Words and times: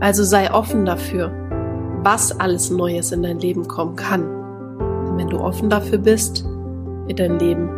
Also 0.00 0.24
sei 0.24 0.50
offen 0.50 0.86
dafür, 0.86 1.30
was 2.02 2.38
alles 2.40 2.70
Neues 2.70 3.12
in 3.12 3.22
dein 3.22 3.38
Leben 3.38 3.68
kommen 3.68 3.96
kann. 3.96 4.22
Denn 5.06 5.18
wenn 5.18 5.28
du 5.28 5.38
offen 5.38 5.68
dafür 5.68 5.98
bist, 5.98 6.44
wird 7.06 7.20
dein 7.20 7.38
Leben 7.38 7.68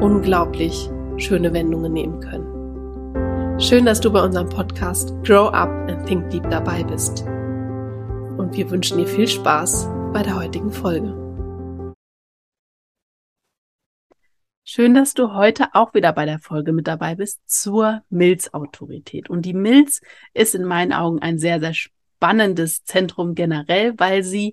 unglaublich 0.00 0.90
schöne 1.16 1.52
Wendungen 1.52 1.92
nehmen 1.92 2.20
können. 2.20 3.60
Schön, 3.60 3.86
dass 3.86 4.00
du 4.00 4.12
bei 4.12 4.22
unserem 4.22 4.48
Podcast 4.48 5.12
Grow 5.24 5.52
Up 5.52 5.70
and 5.88 6.06
Think 6.06 6.30
Deep 6.30 6.48
dabei 6.50 6.82
bist. 6.84 7.24
Und 8.36 8.56
wir 8.56 8.70
wünschen 8.70 8.98
dir 8.98 9.06
viel 9.06 9.26
Spaß 9.26 9.88
bei 10.12 10.22
der 10.22 10.36
heutigen 10.36 10.70
Folge. 10.70 11.27
Schön, 14.70 14.92
dass 14.92 15.14
du 15.14 15.32
heute 15.32 15.68
auch 15.72 15.94
wieder 15.94 16.12
bei 16.12 16.26
der 16.26 16.40
Folge 16.40 16.74
mit 16.74 16.86
dabei 16.86 17.14
bist 17.14 17.40
zur 17.46 18.02
Milzautorität. 18.10 19.30
Und 19.30 19.46
die 19.46 19.54
Milz 19.54 20.02
ist 20.34 20.54
in 20.54 20.64
meinen 20.64 20.92
Augen 20.92 21.20
ein 21.20 21.38
sehr, 21.38 21.58
sehr 21.58 21.72
spannendes 21.72 22.84
Zentrum 22.84 23.34
generell, 23.34 23.98
weil 23.98 24.22
sie 24.22 24.52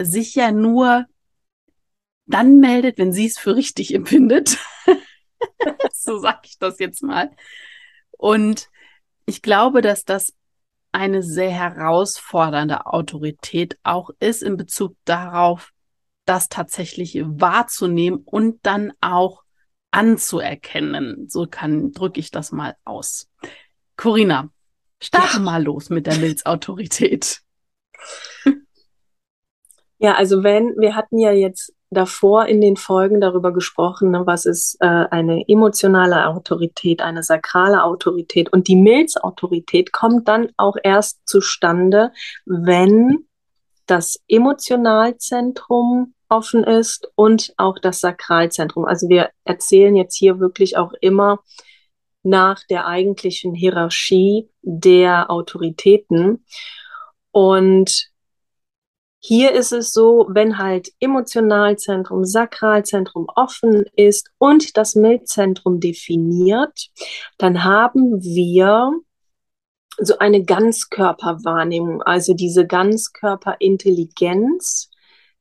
sich 0.00 0.36
ja 0.36 0.52
nur 0.52 1.06
dann 2.26 2.60
meldet, 2.60 2.96
wenn 2.98 3.12
sie 3.12 3.26
es 3.26 3.38
für 3.38 3.56
richtig 3.56 3.92
empfindet. 3.92 4.56
so 5.92 6.20
sage 6.20 6.42
ich 6.44 6.60
das 6.60 6.78
jetzt 6.78 7.02
mal. 7.02 7.32
Und 8.12 8.68
ich 9.24 9.42
glaube, 9.42 9.82
dass 9.82 10.04
das 10.04 10.32
eine 10.92 11.24
sehr 11.24 11.50
herausfordernde 11.50 12.86
Autorität 12.86 13.76
auch 13.82 14.10
ist 14.20 14.44
in 14.44 14.56
Bezug 14.56 14.94
darauf, 15.04 15.72
das 16.24 16.48
tatsächlich 16.48 17.20
wahrzunehmen 17.24 18.22
und 18.24 18.64
dann 18.64 18.92
auch 19.00 19.42
anzuerkennen. 19.90 21.28
So 21.28 21.46
kann, 21.46 21.92
drücke 21.92 22.20
ich 22.20 22.30
das 22.30 22.52
mal 22.52 22.76
aus. 22.84 23.28
Corinna, 23.96 24.50
starte 25.02 25.38
ja. 25.38 25.42
mal 25.42 25.62
los 25.62 25.90
mit 25.90 26.06
der 26.06 26.16
Milzautorität. 26.16 27.40
Ja, 29.98 30.14
also 30.14 30.42
wenn, 30.42 30.74
wir 30.76 30.94
hatten 30.94 31.18
ja 31.18 31.32
jetzt 31.32 31.72
davor 31.90 32.46
in 32.46 32.60
den 32.60 32.76
Folgen 32.76 33.20
darüber 33.20 33.52
gesprochen, 33.52 34.10
ne, 34.10 34.26
was 34.26 34.44
ist 34.44 34.76
äh, 34.80 34.86
eine 34.86 35.48
emotionale 35.48 36.26
Autorität, 36.26 37.00
eine 37.00 37.22
sakrale 37.22 37.82
Autorität 37.82 38.52
und 38.52 38.68
die 38.68 38.76
Milzautorität 38.76 39.92
kommt 39.92 40.28
dann 40.28 40.50
auch 40.56 40.76
erst 40.82 41.26
zustande, 41.26 42.12
wenn 42.44 43.26
das 43.86 44.20
Emotionalzentrum 44.28 46.12
offen 46.28 46.64
ist 46.64 47.08
und 47.14 47.54
auch 47.56 47.78
das 47.78 48.00
Sakralzentrum. 48.00 48.84
Also 48.84 49.08
wir 49.08 49.30
erzählen 49.44 49.96
jetzt 49.96 50.16
hier 50.16 50.40
wirklich 50.40 50.76
auch 50.76 50.92
immer 51.00 51.40
nach 52.22 52.62
der 52.68 52.86
eigentlichen 52.86 53.54
Hierarchie 53.54 54.50
der 54.62 55.30
Autoritäten. 55.30 56.44
Und 57.30 58.10
hier 59.20 59.52
ist 59.52 59.72
es 59.72 59.92
so, 59.92 60.26
wenn 60.28 60.58
halt 60.58 60.90
Emotionalzentrum, 61.00 62.24
Sakralzentrum 62.24 63.26
offen 63.34 63.84
ist 63.96 64.30
und 64.38 64.76
das 64.76 64.94
Mildzentrum 64.94 65.80
definiert, 65.80 66.90
dann 67.38 67.64
haben 67.64 68.22
wir 68.22 68.92
so 69.98 70.18
eine 70.18 70.44
Ganzkörperwahrnehmung, 70.44 72.02
also 72.02 72.34
diese 72.34 72.66
Ganzkörperintelligenz, 72.66 74.90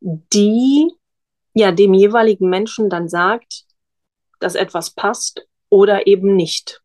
die 0.06 0.92
ja 1.56 1.72
dem 1.72 1.94
jeweiligen 1.94 2.50
Menschen 2.50 2.90
dann 2.90 3.10
sagt, 3.10 3.66
dass 4.40 4.56
etwas 4.56 4.92
passt 4.92 5.48
oder 5.70 6.06
eben 6.06 6.36
nicht. 6.36 6.82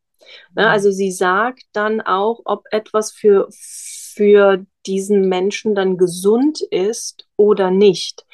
Ne, 0.55 0.63
mhm. 0.63 0.69
Also 0.69 0.91
sie 0.91 1.13
sagt 1.13 1.65
dann 1.73 2.01
auch, 2.01 2.41
ob 2.45 2.65
etwas 2.71 3.13
für, 3.13 3.49
für 3.51 4.65
diesen 4.87 5.29
Menschen 5.29 5.75
dann 5.75 5.99
gesund 5.99 6.63
ist 6.71 7.27
oder 7.37 7.71
nicht. 7.71 8.25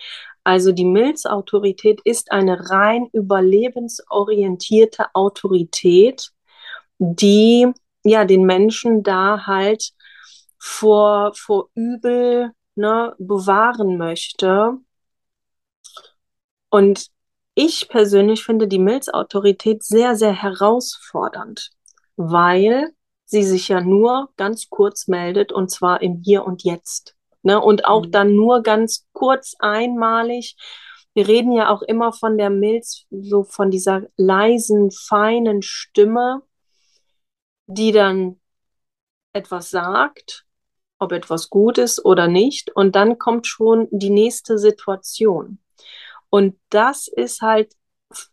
Also 0.44 0.70
die 0.70 0.84
Milzautorität 0.84 2.00
ist 2.04 2.30
eine 2.30 2.70
rein 2.70 3.08
überlebensorientierte 3.12 5.06
Autorität, 5.12 6.30
die 6.98 7.66
ja 8.04 8.24
den 8.24 8.44
Menschen 8.44 9.02
da 9.02 9.46
halt 9.46 9.90
vor, 10.58 11.32
vor 11.34 11.70
Übel 11.74 12.52
ne, 12.76 13.14
bewahren 13.18 13.96
möchte. 13.96 14.78
Und 16.70 17.06
ich 17.54 17.88
persönlich 17.88 18.44
finde 18.44 18.68
die 18.68 18.78
Milzautorität 18.78 19.82
sehr, 19.82 20.14
sehr 20.14 20.32
herausfordernd, 20.32 21.70
weil 22.16 22.92
sie 23.24 23.42
sich 23.42 23.68
ja 23.68 23.80
nur 23.80 24.30
ganz 24.36 24.68
kurz 24.68 25.08
meldet 25.08 25.52
und 25.52 25.70
zwar 25.70 26.02
im 26.02 26.20
Hier 26.22 26.44
und 26.44 26.64
Jetzt. 26.64 27.16
Ne? 27.42 27.60
Und 27.60 27.86
auch 27.86 28.06
mhm. 28.06 28.10
dann 28.12 28.34
nur 28.34 28.62
ganz 28.62 29.06
kurz 29.12 29.54
einmalig. 29.58 30.56
Wir 31.14 31.26
reden 31.26 31.52
ja 31.52 31.70
auch 31.70 31.82
immer 31.82 32.12
von 32.12 32.36
der 32.36 32.50
Milz, 32.50 33.06
so 33.10 33.42
von 33.42 33.70
dieser 33.70 34.02
leisen, 34.16 34.90
feinen 34.90 35.62
Stimme, 35.62 36.42
die 37.66 37.90
dann 37.92 38.38
etwas 39.32 39.70
sagt 39.70 40.45
ob 40.98 41.12
etwas 41.12 41.50
gut 41.50 41.78
ist 41.78 42.04
oder 42.04 42.28
nicht. 42.28 42.74
Und 42.74 42.96
dann 42.96 43.18
kommt 43.18 43.46
schon 43.46 43.88
die 43.90 44.10
nächste 44.10 44.58
Situation. 44.58 45.58
Und 46.30 46.58
das 46.70 47.08
ist 47.08 47.40
halt 47.40 47.74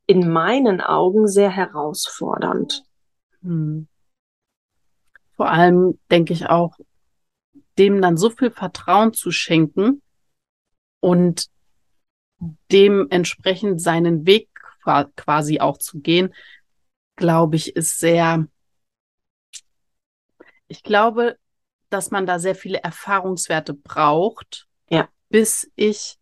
in 0.06 0.32
meinen 0.32 0.82
Augen 0.82 1.28
sehr 1.28 1.50
herausfordernd. 1.50 2.84
Hm. 3.42 3.88
Vor 5.36 5.50
allem 5.50 6.00
denke 6.12 6.34
ich 6.34 6.48
auch, 6.48 6.78
dem 7.78 8.02
dann 8.02 8.18
so 8.18 8.30
viel 8.30 8.52
Vertrauen 8.52 9.14
zu 9.14 9.32
schenken 9.32 10.02
und 11.00 11.48
dementsprechend 12.72 13.82
seinen 13.82 14.26
Weg 14.26 14.50
quasi 15.16 15.60
auch 15.60 15.78
zu 15.78 16.00
gehen, 16.00 16.34
glaube 17.16 17.56
ich, 17.56 17.76
ist 17.76 18.00
sehr, 18.00 18.48
ich 20.68 20.84
glaube, 20.84 21.38
dass 21.94 22.12
man 22.12 22.26
da 22.26 22.40
sehr 22.40 22.56
viele 22.56 22.80
Erfahrungswerte 22.80 23.74
braucht, 23.74 24.68
ja. 24.90 25.08
bis 25.30 25.72
ich 25.76 26.18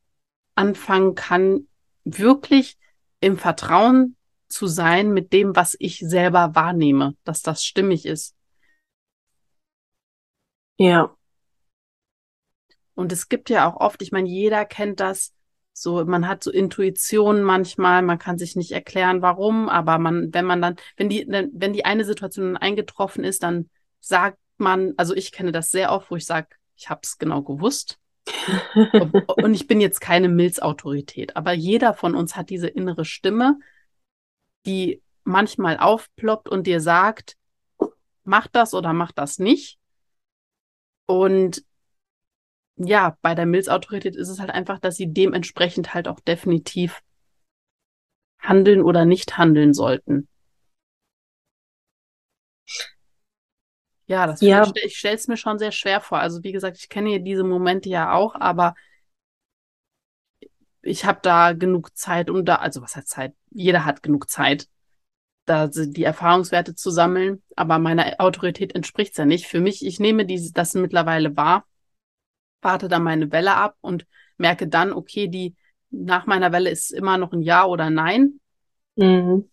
anfangen 0.56 1.16
kann, 1.16 1.68
wirklich 2.04 2.78
im 3.19 3.38
Vertrauen 3.38 4.18
zu 4.50 4.68
sein 4.68 5.13
mit 5.13 5.34
dem, 5.34 5.56
was 5.56 5.75
ich 5.80 6.00
selber 6.00 6.56
wahrnehme, 6.56 7.16
dass 7.24 7.42
das 7.42 7.63
stimmig 7.63 8.06
ist. 8.06 8.36
Ja. 10.78 11.16
Und 12.94 13.12
es 13.12 13.30
gibt 13.30 13.50
ja 13.50 13.69
auch 13.69 13.80
oft, 13.80 14.01
ich 14.01 14.12
meine, 14.12 14.28
jeder 14.28 14.66
kennt 14.66 15.00
das, 15.00 15.34
so, 15.74 16.04
man 16.04 16.28
hat 16.28 16.44
so 16.44 16.51
Intuitionen 16.51 17.44
manchmal, 17.44 18.01
man 18.01 18.19
kann 18.19 18.38
sich 18.38 18.56
nicht 18.56 18.72
erklären, 18.72 19.22
warum, 19.22 19.69
aber 19.69 19.98
man, 20.00 20.34
wenn 20.34 20.45
man 20.45 20.62
dann, 20.62 20.75
wenn 20.98 21.07
die, 21.07 21.25
wenn 21.28 21.74
die 21.74 21.86
eine 21.86 22.04
Situation 22.04 22.57
eingetroffen 22.57 23.24
ist, 23.24 23.44
dann 23.44 23.69
sagt 24.01 24.38
man, 24.62 24.94
also 24.96 25.13
ich 25.13 25.34
kenne 25.34 25.52
das 25.52 25.72
sehr 25.72 25.92
oft, 25.92 26.10
wo 26.10 26.16
ich 26.16 26.25
sage, 26.25 26.48
ich 26.75 26.90
habe 26.90 27.02
es 27.04 27.18
genau 27.18 27.42
gewusst. 27.42 28.00
und 29.44 29.54
ich 29.54 29.68
bin 29.68 29.81
jetzt 29.81 30.00
keine 30.00 30.30
Milzautorität, 30.30 31.36
aber 31.36 31.54
jeder 31.54 31.94
von 31.94 32.16
uns 32.16 32.36
hat 32.36 32.50
diese 32.50 32.68
innere 32.68 33.04
Stimme, 33.04 33.60
die 34.66 35.02
manchmal 35.24 35.78
aufploppt 35.78 36.48
und 36.48 36.68
dir 36.68 36.80
sagt, 36.80 37.36
mach 38.24 38.48
das 38.48 38.74
oder 38.74 38.94
mach 38.94 39.12
das 39.12 39.40
nicht. 39.40 39.80
Und 41.07 41.64
ja, 42.78 43.18
bei 43.22 43.36
der 43.36 43.46
Milzautorität 43.46 44.16
ist 44.16 44.30
es 44.30 44.40
halt 44.40 44.52
einfach, 44.52 44.80
dass 44.80 44.96
sie 44.96 45.12
dementsprechend 45.12 45.94
halt 45.94 46.07
auch 46.07 46.19
definitiv 46.19 47.02
handeln 48.40 48.81
oder 48.81 49.06
nicht 49.06 49.38
handeln 49.38 49.74
sollten. 49.74 50.28
Ja, 54.12 54.28
das 54.28 54.42
ja. 54.42 54.63
ich, 54.63 54.84
ich 54.84 54.98
stelle 54.98 55.16
es 55.16 55.30
mir 55.30 55.38
schon 55.38 55.58
sehr 55.58 55.72
schwer 55.72 56.02
vor. 56.02 56.19
Also 56.19 56.44
wie 56.44 56.52
gesagt, 56.52 56.78
ich 56.78 56.90
kenne 56.90 57.22
diese 57.22 57.46
Momente 57.46 57.88
ja 57.88 58.12
auch, 58.12 58.36
aber 58.36 58.75
ich 60.81 61.06
habe 61.06 61.19
da 61.22 61.54
genug 61.54 61.96
Zeit, 61.98 62.30
um 62.30 62.44
da, 62.44 62.56
also 62.56 62.81
was 62.81 62.98
heißt 62.98 63.08
Zeit? 63.08 63.34
Jeder 63.52 63.86
hat 63.86 64.04
genug 64.04 64.30
Zeit, 64.30 64.68
da 65.46 65.68
die 65.68 66.04
Erfahrungswerte 66.04 66.75
zu 66.75 66.92
sammeln, 66.92 67.42
aber 67.56 67.80
meiner 67.80 68.16
Autorität 68.19 68.75
entspricht 68.75 69.12
es 69.12 69.18
ja 69.18 69.25
nicht. 69.25 69.48
Für 69.48 69.62
mich, 69.62 69.86
ich 69.86 70.02
nehme 70.02 70.25
diese, 70.25 70.52
das 70.52 70.74
mittlerweile 70.74 71.38
wahr, 71.38 71.66
warte 72.62 72.90
dann 72.90 73.04
meine 73.04 73.31
Welle 73.31 73.56
ab 73.56 73.78
und 73.80 74.06
merke 74.36 74.68
dann, 74.68 74.92
okay, 74.92 75.30
die 75.30 75.56
nach 75.90 76.25
meiner 76.25 76.52
Welle 76.52 76.69
ist 76.69 76.92
immer 76.92 77.18
noch 77.18 77.31
ein 77.31 77.44
Ja 77.44 77.66
oder 77.66 77.90
Nein. 77.90 78.42
Mhm. 78.98 79.50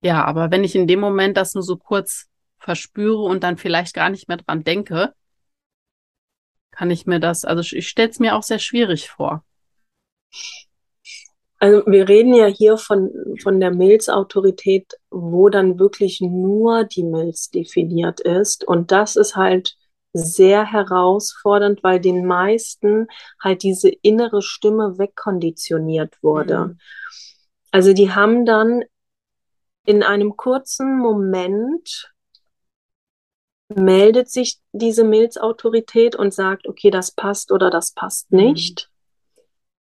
Ja, 0.00 0.24
aber 0.24 0.50
wenn 0.50 0.64
ich 0.64 0.74
in 0.74 0.86
dem 0.86 1.00
Moment 1.00 1.36
das 1.36 1.52
nur 1.52 1.62
so 1.62 1.76
kurz 1.76 2.26
verspüre 2.58 3.22
und 3.22 3.42
dann 3.42 3.56
vielleicht 3.56 3.94
gar 3.94 4.10
nicht 4.10 4.28
mehr 4.28 4.36
dran 4.36 4.64
denke, 4.64 5.14
kann 6.70 6.90
ich 6.90 7.06
mir 7.06 7.20
das, 7.20 7.44
also 7.44 7.76
ich 7.76 7.88
stelle 7.88 8.10
es 8.10 8.20
mir 8.20 8.36
auch 8.36 8.42
sehr 8.42 8.58
schwierig 8.58 9.08
vor. 9.10 9.44
Also 11.60 11.84
wir 11.86 12.08
reden 12.08 12.34
ja 12.34 12.46
hier 12.46 12.76
von, 12.76 13.10
von 13.42 13.58
der 13.58 13.72
Milzautorität, 13.72 14.94
wo 15.10 15.48
dann 15.48 15.78
wirklich 15.80 16.20
nur 16.20 16.84
die 16.84 17.02
Milz 17.02 17.50
definiert 17.50 18.20
ist. 18.20 18.64
Und 18.64 18.92
das 18.92 19.16
ist 19.16 19.34
halt 19.34 19.76
sehr 20.12 20.70
herausfordernd, 20.70 21.82
weil 21.82 22.00
den 22.00 22.26
meisten 22.26 23.08
halt 23.42 23.64
diese 23.64 23.88
innere 23.88 24.40
Stimme 24.40 24.98
wegkonditioniert 24.98 26.22
wurde. 26.22 26.58
Mhm. 26.58 26.78
Also 27.72 27.92
die 27.92 28.12
haben 28.12 28.46
dann 28.46 28.84
in 29.84 30.02
einem 30.02 30.36
kurzen 30.36 30.98
Moment 30.98 32.12
meldet 33.68 34.30
sich 34.30 34.58
diese 34.72 35.04
Milzautorität 35.04 36.16
und 36.16 36.32
sagt, 36.32 36.66
okay, 36.66 36.90
das 36.90 37.10
passt 37.10 37.52
oder 37.52 37.70
das 37.70 37.92
passt 37.92 38.30
mhm. 38.32 38.38
nicht. 38.38 38.90
Mhm. 38.90 39.42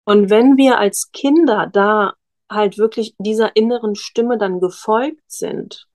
Und 0.05 0.29
wenn 0.29 0.57
wir 0.57 0.79
als 0.79 1.11
Kinder 1.11 1.69
da 1.71 2.13
halt 2.49 2.77
wirklich 2.77 3.15
dieser 3.19 3.55
inneren 3.55 3.95
Stimme 3.95 4.37
dann 4.37 4.59
gefolgt 4.59 5.23
sind, 5.27 5.87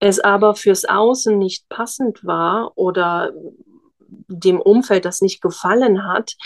es 0.00 0.20
aber 0.20 0.54
fürs 0.54 0.84
Außen 0.84 1.38
nicht 1.38 1.68
passend 1.68 2.24
war 2.24 2.72
oder 2.76 3.32
dem 4.28 4.60
Umfeld 4.60 5.04
das 5.04 5.20
nicht 5.20 5.40
gefallen 5.40 6.06
hat, 6.06 6.36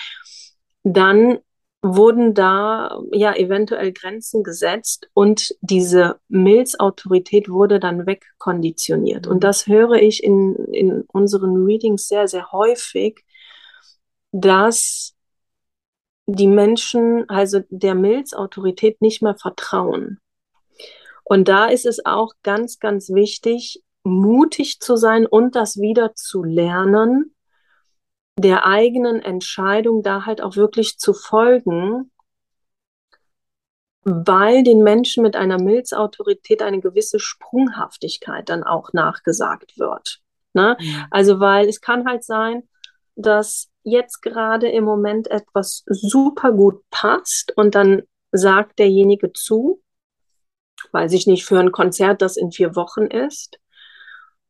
dann 0.83 1.39
wurden 1.85 2.33
da 2.33 2.99
ja 3.13 3.37
eventuell 3.37 3.93
Grenzen 3.93 4.43
gesetzt 4.43 5.11
und 5.13 5.55
diese 5.61 6.19
Milzautorität 6.29 7.51
wurde 7.51 7.79
dann 7.79 8.07
wegkonditioniert. 8.07 9.27
Und 9.27 9.45
das 9.45 9.67
höre 9.67 9.97
ich 9.97 10.25
in, 10.25 10.55
in 10.73 11.03
unseren 11.13 11.67
Readings 11.67 12.09
sehr, 12.09 12.27
sehr 12.27 12.53
häufig, 12.53 13.23
dass 14.33 15.15
die 16.27 16.47
Menschen 16.47 17.29
also 17.29 17.61
der 17.69 17.95
Milzautorität 17.95 19.03
nicht 19.03 19.21
mehr 19.21 19.37
vertrauen. 19.37 20.21
Und 21.23 21.49
da 21.49 21.67
ist 21.67 21.85
es 21.85 22.07
auch 22.07 22.33
ganz, 22.43 22.79
ganz 22.79 23.11
wichtig, 23.11 23.83
mutig 24.05 24.81
zu 24.81 24.97
sein 24.97 25.27
und 25.27 25.55
das 25.55 25.79
wieder 25.79 26.15
zu 26.15 26.43
lernen, 26.43 27.34
der 28.37 28.67
eigenen 28.67 29.23
Entscheidung 29.23 30.03
da 30.03 30.27
halt 30.27 30.41
auch 30.41 30.57
wirklich 30.57 30.99
zu 30.99 31.15
folgen, 31.15 32.11
weil 34.03 34.63
den 34.65 34.83
Menschen 34.83 35.23
mit 35.23 35.37
einer 35.37 35.61
Milzautorität 35.61 36.63
eine 36.63 36.81
gewisse 36.81 37.19
Sprunghaftigkeit 37.19 38.49
dann 38.49 38.63
auch 38.63 38.93
nachgesagt 38.93 39.79
wird. 39.79 40.21
Ne? 40.53 40.77
Mhm. 40.79 41.05
Also, 41.11 41.41
weil 41.41 41.69
es 41.69 41.81
kann 41.81 42.07
halt 42.07 42.23
sein, 42.23 42.69
dass 43.17 43.71
jetzt 43.83 44.21
gerade 44.21 44.69
im 44.69 44.85
Moment 44.85 45.31
etwas 45.31 45.85
super 45.87 46.53
gut 46.53 46.83
passt 46.91 47.57
und 47.57 47.75
dann 47.75 48.03
sagt 48.33 48.79
derjenige 48.79 49.33
zu, 49.33 49.83
weiß 50.93 51.13
ich 51.13 51.27
nicht, 51.27 51.45
für 51.45 51.59
ein 51.59 51.73
Konzert, 51.73 52.21
das 52.21 52.37
in 52.37 52.51
vier 52.51 52.77
Wochen 52.77 53.07
ist. 53.07 53.59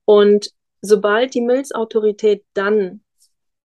Und 0.04 0.50
sobald 0.80 1.34
die 1.34 1.40
Milzautorität 1.40 2.44
dann 2.54 3.03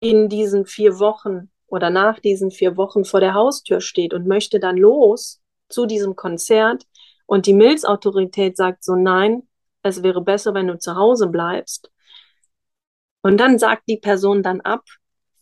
in 0.01 0.29
diesen 0.29 0.67
vier 0.67 0.99
Wochen 0.99 1.51
oder 1.67 1.91
nach 1.91 2.21
diesen 2.21 2.51
vier 2.51 2.77
Wochen 2.77 3.05
vor 3.05 3.21
der 3.21 3.35
Haustür 3.35 3.81
steht 3.81 4.15
und 4.15 4.27
möchte 4.27 4.61
dann 4.61 4.77
los 4.77 5.41
zu 5.69 5.87
diesem 5.87 6.15
Konzert 6.17 6.85
und 7.27 7.47
die 7.47 7.55
Milzautorität 7.55 8.57
sagt 8.57 8.85
so, 8.85 8.95
nein, 8.95 9.49
es 9.83 10.03
wäre 10.03 10.23
besser, 10.23 10.55
wenn 10.55 10.69
du 10.69 10.79
zu 10.79 10.95
Hause 10.95 11.27
bleibst. 11.27 11.91
Und 13.23 13.39
dann 13.39 13.59
sagt 13.59 13.85
die 13.89 13.99
Person 13.99 14.43
dann 14.43 14.61
ab, 14.61 14.85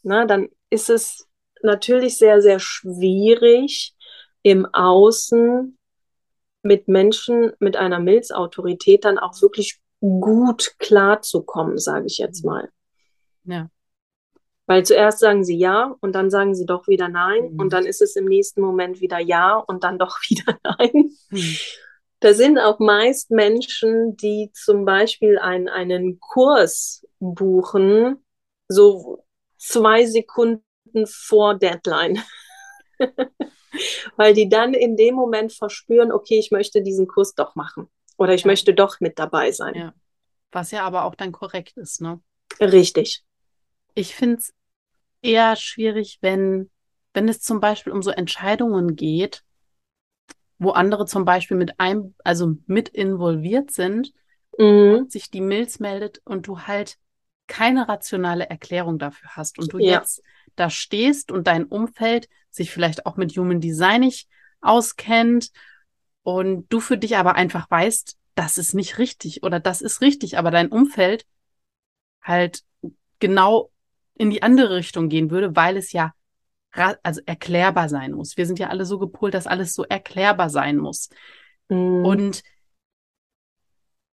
na, 0.03 0.25
dann 0.25 0.49
ist 0.71 0.89
es 0.89 1.29
natürlich 1.63 2.17
sehr, 2.17 2.41
sehr 2.41 2.59
schwierig, 2.59 3.95
im 4.43 4.67
Außen 4.67 5.79
mit 6.63 6.89
Menschen 6.89 7.53
mit 7.59 7.77
einer 7.77 7.99
Milzautorität 7.99 9.05
dann 9.05 9.19
auch 9.19 9.41
wirklich 9.41 9.81
gut 10.01 10.75
klarzukommen, 10.79 11.79
sage 11.79 12.07
ich 12.07 12.19
jetzt 12.19 12.45
mal. 12.45 12.71
Ja. 13.45 13.69
Weil 14.67 14.85
zuerst 14.85 15.19
sagen 15.19 15.45
sie 15.45 15.59
ja 15.59 15.95
und 16.01 16.15
dann 16.15 16.31
sagen 16.31 16.55
sie 16.55 16.65
doch 16.65 16.89
wieder 16.89 17.09
nein 17.09 17.53
mhm. 17.53 17.61
und 17.61 17.73
dann 17.73 17.85
ist 17.85 18.01
es 18.01 18.17
im 18.17 18.25
nächsten 18.25 18.63
Moment 18.63 19.01
wieder 19.01 19.19
ja 19.19 19.57
und 19.57 19.85
dann 19.85 19.99
doch 19.99 20.19
wieder 20.29 20.59
nein. 20.63 21.11
Mhm. 21.31 21.57
Da 22.21 22.33
sind 22.33 22.59
auch 22.59 22.79
meist 22.79 23.31
Menschen, 23.31 24.17
die 24.17 24.51
zum 24.55 24.87
Beispiel 24.87 25.39
ein, 25.39 25.69
einen 25.69 26.19
Kurs 26.21 27.07
buchen, 27.19 28.25
so 28.67 29.23
zwei 29.59 30.07
Sekunden 30.07 30.63
vor 31.07 31.59
Deadline. 31.59 32.23
Weil 34.17 34.33
die 34.33 34.49
dann 34.49 34.73
in 34.73 34.97
dem 34.97 35.17
Moment 35.17 35.53
verspüren, 35.53 36.13
okay, 36.13 36.39
ich 36.39 36.51
möchte 36.51 36.81
diesen 36.81 37.09
Kurs 37.09 37.35
doch 37.35 37.57
machen 37.57 37.91
oder 38.17 38.33
ich 38.33 38.43
ja. 38.43 38.47
möchte 38.47 38.73
doch 38.73 39.01
mit 39.01 39.19
dabei 39.19 39.51
sein. 39.51 39.75
Ja. 39.75 39.95
Was 40.53 40.71
ja 40.71 40.85
aber 40.85 41.05
auch 41.05 41.17
dann 41.17 41.33
korrekt 41.33 41.77
ist, 41.77 42.01
ne? 42.01 42.23
Richtig 42.61 43.25
ich 43.95 44.15
finde 44.15 44.37
es 44.37 44.53
eher 45.23 45.57
schwierig, 45.57 46.19
wenn, 46.21 46.71
wenn 47.13 47.29
es 47.29 47.41
zum 47.41 47.61
Beispiel 47.61 47.93
um 47.93 48.03
so 48.03 48.11
Entscheidungen 48.11 48.97
geht, 48.97 49.45
wo 50.59 50.71
andere 50.71 51.07
zum 51.07 51.25
Beispiel 51.25 51.57
mit 51.57 51.81
einem, 51.81 52.15
also 52.25 52.55
mit 52.67 52.89
involviert 52.89 53.71
sind 53.71 54.13
mhm. 54.59 55.09
sich 55.09 55.31
die 55.31 55.41
Milz 55.41 55.79
meldet 55.79 56.21
und 56.25 56.47
du 56.47 56.61
halt 56.61 56.97
keine 57.47 57.89
rationale 57.89 58.49
Erklärung 58.49 58.99
dafür 58.99 59.31
hast 59.37 59.59
und 59.59 59.73
du 59.73 59.79
ja. 59.79 59.93
jetzt 59.93 60.23
da 60.57 60.71
stehst 60.71 61.31
und 61.31 61.47
dein 61.47 61.65
Umfeld 61.65 62.29
sich 62.51 62.71
vielleicht 62.71 63.07
auch 63.07 63.17
mit 63.17 63.37
Human 63.37 63.61
Design 63.61 64.01
nicht 64.01 64.29
auskennt 64.61 65.51
und 66.23 66.67
du 66.73 66.81
für 66.81 66.97
dich 66.97 67.17
aber 67.17 67.35
einfach 67.35 67.71
weißt, 67.71 68.17
das 68.35 68.57
ist 68.57 68.75
nicht 68.75 68.99
richtig 68.99 69.43
oder 69.43 69.61
das 69.61 69.83
ist 69.83 70.01
richtig, 70.01 70.39
aber 70.39 70.51
dein 70.51 70.69
Umfeld 70.69 71.27
halt 72.23 72.63
genau 73.19 73.71
in 74.17 74.31
die 74.31 74.43
andere 74.43 74.77
Richtung 74.77 75.09
gehen 75.09 75.31
würde, 75.31 75.57
weil 75.57 75.77
es 75.77 75.93
ja 75.93 76.13
also 77.03 77.21
erklärbar 77.25 77.89
sein 77.89 78.13
muss. 78.13 78.37
Wir 78.37 78.47
sind 78.47 78.59
ja 78.59 78.69
alle 78.69 78.85
so 78.85 78.99
gepolt, 78.99 79.35
dass 79.35 79.47
alles 79.47 79.75
so 79.75 79.85
erklärbar 79.85 80.51
sein 80.51 80.77
muss. 80.77 81.09
Mm. 81.69 82.05
Und 82.05 82.43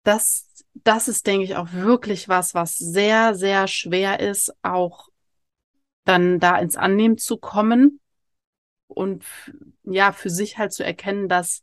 das, 0.02 0.64
das 0.74 1.08
ist, 1.08 1.26
denke 1.26 1.44
ich, 1.44 1.56
auch 1.56 1.72
wirklich 1.72 2.28
was, 2.28 2.54
was 2.54 2.76
sehr, 2.76 3.34
sehr 3.34 3.66
schwer 3.66 4.20
ist, 4.20 4.52
auch 4.62 5.08
dann 6.04 6.38
da 6.38 6.58
ins 6.58 6.76
Annehmen 6.76 7.16
zu 7.16 7.38
kommen 7.38 8.00
und 8.88 9.24
ja, 9.84 10.12
für 10.12 10.30
sich 10.30 10.58
halt 10.58 10.72
zu 10.72 10.84
erkennen, 10.84 11.28
dass 11.28 11.62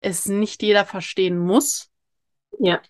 es 0.00 0.26
nicht 0.26 0.62
jeder 0.62 0.86
verstehen 0.86 1.38
muss. 1.38 1.90
Ja 2.58 2.80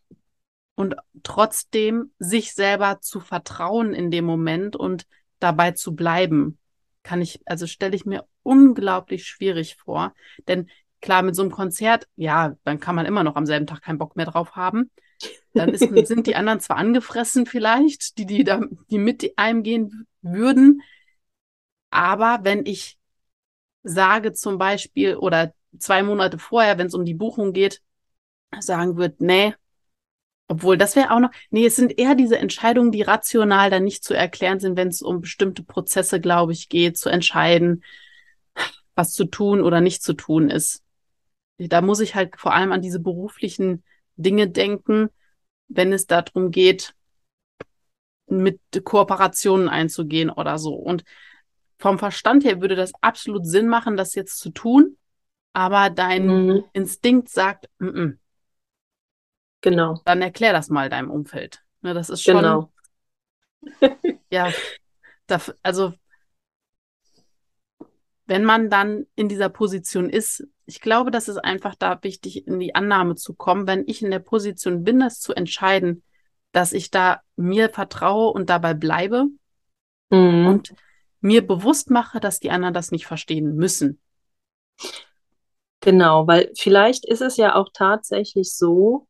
und 0.74 0.96
trotzdem 1.22 2.12
sich 2.18 2.54
selber 2.54 3.00
zu 3.00 3.20
vertrauen 3.20 3.92
in 3.94 4.10
dem 4.10 4.24
Moment 4.24 4.76
und 4.76 5.06
dabei 5.38 5.72
zu 5.72 5.94
bleiben, 5.94 6.58
kann 7.02 7.20
ich, 7.20 7.40
also 7.46 7.66
stelle 7.66 7.96
ich 7.96 8.06
mir 8.06 8.26
unglaublich 8.42 9.26
schwierig 9.26 9.76
vor. 9.76 10.14
Denn 10.48 10.70
klar, 11.00 11.22
mit 11.22 11.34
so 11.34 11.42
einem 11.42 11.50
Konzert, 11.50 12.08
ja, 12.16 12.56
dann 12.64 12.80
kann 12.80 12.94
man 12.94 13.06
immer 13.06 13.24
noch 13.24 13.36
am 13.36 13.46
selben 13.46 13.66
Tag 13.66 13.82
keinen 13.82 13.98
Bock 13.98 14.16
mehr 14.16 14.26
drauf 14.26 14.52
haben. 14.52 14.90
Dann 15.52 15.70
ist, 15.70 15.80
sind 16.08 16.26
die 16.26 16.36
anderen 16.36 16.60
zwar 16.60 16.76
angefressen 16.76 17.46
vielleicht, 17.46 18.18
die, 18.18 18.26
die 18.26 18.44
da, 18.44 18.60
die 18.90 18.98
mit 18.98 19.32
einem 19.36 19.62
gehen 19.62 20.06
würden. 20.22 20.82
Aber 21.90 22.40
wenn 22.42 22.64
ich 22.64 22.98
sage 23.82 24.32
zum 24.32 24.58
Beispiel 24.58 25.16
oder 25.16 25.52
zwei 25.78 26.02
Monate 26.02 26.38
vorher, 26.38 26.78
wenn 26.78 26.86
es 26.86 26.94
um 26.94 27.04
die 27.04 27.14
Buchung 27.14 27.52
geht, 27.52 27.82
sagen 28.60 28.96
würde, 28.96 29.16
nee, 29.18 29.54
Obwohl, 30.48 30.76
das 30.76 30.96
wäre 30.96 31.12
auch 31.12 31.20
noch, 31.20 31.30
nee, 31.50 31.66
es 31.66 31.76
sind 31.76 31.98
eher 31.98 32.14
diese 32.14 32.38
Entscheidungen, 32.38 32.92
die 32.92 33.02
rational 33.02 33.70
dann 33.70 33.84
nicht 33.84 34.04
zu 34.04 34.14
erklären 34.14 34.60
sind, 34.60 34.76
wenn 34.76 34.88
es 34.88 35.00
um 35.00 35.20
bestimmte 35.20 35.62
Prozesse, 35.62 36.20
glaube 36.20 36.52
ich, 36.52 36.68
geht, 36.68 36.98
zu 36.98 37.08
entscheiden, 37.08 37.84
was 38.94 39.12
zu 39.12 39.24
tun 39.24 39.62
oder 39.62 39.80
nicht 39.80 40.02
zu 40.02 40.12
tun 40.12 40.50
ist. 40.50 40.82
Da 41.58 41.80
muss 41.80 42.00
ich 42.00 42.14
halt 42.14 42.38
vor 42.38 42.52
allem 42.54 42.72
an 42.72 42.82
diese 42.82 43.00
beruflichen 43.00 43.82
Dinge 44.16 44.48
denken, 44.48 45.08
wenn 45.68 45.92
es 45.92 46.06
darum 46.06 46.50
geht, 46.50 46.94
mit 48.26 48.60
Kooperationen 48.84 49.68
einzugehen 49.68 50.30
oder 50.30 50.58
so. 50.58 50.74
Und 50.74 51.04
vom 51.78 51.98
Verstand 51.98 52.44
her 52.44 52.60
würde 52.60 52.76
das 52.76 52.92
absolut 53.00 53.46
Sinn 53.46 53.68
machen, 53.68 53.96
das 53.96 54.14
jetzt 54.14 54.38
zu 54.38 54.50
tun, 54.50 54.96
aber 55.52 55.90
dein 55.90 56.26
mhm. 56.26 56.64
Instinkt 56.72 57.28
sagt, 57.28 57.68
mm 57.78 57.88
-mm. 57.88 58.18
Genau. 59.62 60.00
Dann 60.04 60.20
erklär 60.20 60.52
das 60.52 60.68
mal 60.68 60.90
deinem 60.90 61.10
Umfeld. 61.10 61.62
Ne, 61.80 61.94
das 61.94 62.10
ist 62.10 62.22
schon. 62.22 62.36
Genau. 62.36 62.72
ja, 64.30 64.52
da, 65.26 65.40
also 65.62 65.94
wenn 68.26 68.44
man 68.44 68.70
dann 68.70 69.06
in 69.14 69.28
dieser 69.28 69.48
Position 69.48 70.08
ist, 70.08 70.46
ich 70.64 70.80
glaube, 70.80 71.10
das 71.10 71.28
ist 71.28 71.38
einfach 71.38 71.74
da 71.74 71.98
wichtig, 72.02 72.46
in 72.46 72.60
die 72.60 72.74
Annahme 72.74 73.14
zu 73.14 73.34
kommen, 73.34 73.66
wenn 73.66 73.84
ich 73.86 74.02
in 74.02 74.10
der 74.10 74.20
Position 74.20 74.84
bin, 74.84 75.00
das 75.00 75.20
zu 75.20 75.34
entscheiden, 75.34 76.02
dass 76.52 76.72
ich 76.72 76.90
da 76.90 77.20
mir 77.36 77.68
vertraue 77.70 78.32
und 78.32 78.48
dabei 78.48 78.74
bleibe 78.74 79.26
mhm. 80.10 80.46
und 80.46 80.74
mir 81.20 81.46
bewusst 81.46 81.90
mache, 81.90 82.20
dass 82.20 82.40
die 82.40 82.50
anderen 82.50 82.74
das 82.74 82.90
nicht 82.90 83.06
verstehen 83.06 83.56
müssen. 83.56 84.00
Genau, 85.80 86.26
weil 86.26 86.52
vielleicht 86.56 87.04
ist 87.04 87.22
es 87.22 87.36
ja 87.36 87.54
auch 87.56 87.68
tatsächlich 87.72 88.54
so, 88.54 89.08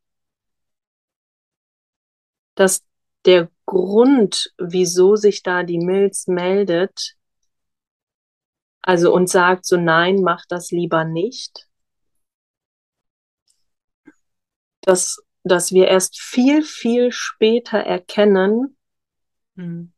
dass 2.55 2.83
der 3.25 3.49
Grund, 3.65 4.53
wieso 4.57 5.15
sich 5.15 5.43
da 5.43 5.63
die 5.63 5.79
Milz 5.79 6.27
meldet, 6.27 7.15
also 8.81 9.13
und 9.13 9.29
sagt 9.29 9.65
so, 9.65 9.77
nein, 9.77 10.21
mach 10.21 10.45
das 10.47 10.71
lieber 10.71 11.05
nicht, 11.05 11.67
dass, 14.81 15.23
dass 15.43 15.71
wir 15.71 15.87
erst 15.87 16.19
viel, 16.19 16.63
viel 16.63 17.11
später 17.11 17.77
erkennen, 17.77 18.77
mhm. 19.55 19.93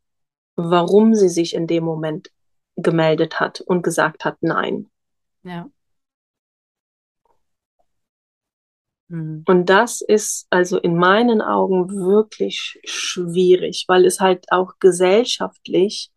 warum 0.56 1.16
sie 1.16 1.30
sich 1.30 1.56
in 1.56 1.66
dem 1.66 1.84
Moment 1.84 2.30
gemeldet 2.76 3.40
hat 3.40 3.62
und 3.62 3.82
gesagt 3.82 4.24
hat, 4.24 4.38
nein. 4.42 4.90
Ja. 5.44 5.70
Mhm. 9.08 9.44
Und 9.48 9.70
das 9.70 10.02
ist 10.02 10.48
also 10.50 10.80
in 10.80 10.98
meinen 10.98 11.42
Augen 11.42 11.90
wirklich 11.90 12.80
schwierig, 12.86 13.86
weil 13.88 14.06
es 14.06 14.20
halt 14.20 14.52
auch 14.52 14.74
gesellschaftlich 14.80 16.12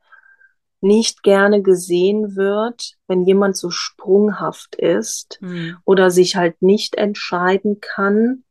nicht 0.81 1.23
gerne 1.23 1.63
gesehen 1.63 2.37
wird, 2.37 2.95
wenn 3.09 3.25
jemand 3.25 3.57
so 3.57 3.71
sprunghaft 3.71 4.77
ist 4.77 5.39
mhm. 5.41 5.77
oder 5.85 6.11
sich 6.11 6.37
halt 6.37 6.63
nicht 6.63 6.95
entscheiden 6.95 7.81
kann. 7.81 8.45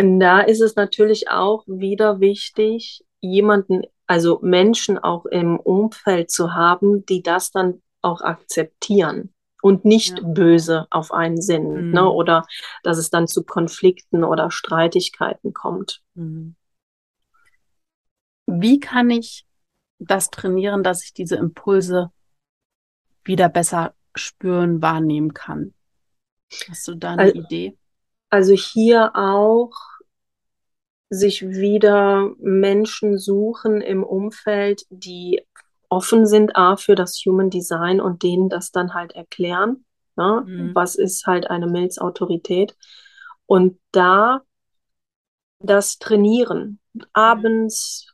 Und 0.00 0.20
da 0.20 0.40
ist 0.40 0.60
es 0.60 0.76
natürlich 0.76 1.28
auch 1.28 1.64
wieder 1.66 2.20
wichtig, 2.20 3.04
jemanden, 3.20 3.82
also 4.06 4.38
Menschen 4.42 4.96
auch 4.96 5.26
im 5.26 5.58
Umfeld 5.58 6.30
zu 6.30 6.54
haben, 6.54 7.04
die 7.06 7.22
das 7.22 7.50
dann 7.50 7.82
auch 8.00 8.20
akzeptieren 8.20 9.34
und 9.62 9.84
nicht 9.84 10.18
ja. 10.18 10.24
böse 10.24 10.86
auf 10.90 11.12
einen 11.12 11.40
Sinn, 11.40 11.72
ne? 11.72 11.80
mhm. 11.80 11.90
ne? 11.90 12.08
oder 12.10 12.46
dass 12.82 12.98
es 12.98 13.10
dann 13.10 13.26
zu 13.26 13.44
Konflikten 13.44 14.24
oder 14.24 14.50
Streitigkeiten 14.50 15.52
kommt. 15.52 16.02
Mhm. 16.14 16.54
Wie 18.46 18.80
kann 18.80 19.10
ich 19.10 19.46
das 19.98 20.30
trainieren, 20.30 20.82
dass 20.82 21.04
ich 21.04 21.12
diese 21.12 21.36
Impulse 21.36 22.10
wieder 23.24 23.48
besser 23.48 23.94
spüren, 24.14 24.80
wahrnehmen 24.80 25.34
kann? 25.34 25.74
Hast 26.68 26.88
du 26.88 26.94
da 26.94 27.12
eine 27.12 27.22
also, 27.22 27.40
Idee? 27.40 27.76
Also 28.30 28.54
hier 28.54 29.12
auch 29.14 29.74
sich 31.10 31.42
wieder 31.42 32.30
Menschen 32.38 33.18
suchen 33.18 33.80
im 33.80 34.02
Umfeld, 34.02 34.86
die 34.90 35.42
offen 35.88 36.26
sind, 36.26 36.56
A, 36.56 36.76
für 36.76 36.94
das 36.94 37.22
Human 37.24 37.50
Design 37.50 38.00
und 38.00 38.22
denen 38.22 38.48
das 38.48 38.70
dann 38.70 38.94
halt 38.94 39.12
erklären. 39.12 39.84
Ne? 40.16 40.44
Mhm. 40.46 40.74
Was 40.74 40.94
ist 40.94 41.26
halt 41.26 41.50
eine 41.50 41.66
Milzautorität? 41.66 42.76
Und 43.46 43.78
da 43.92 44.42
das 45.60 45.98
trainieren. 45.98 46.78
Abends 47.12 48.06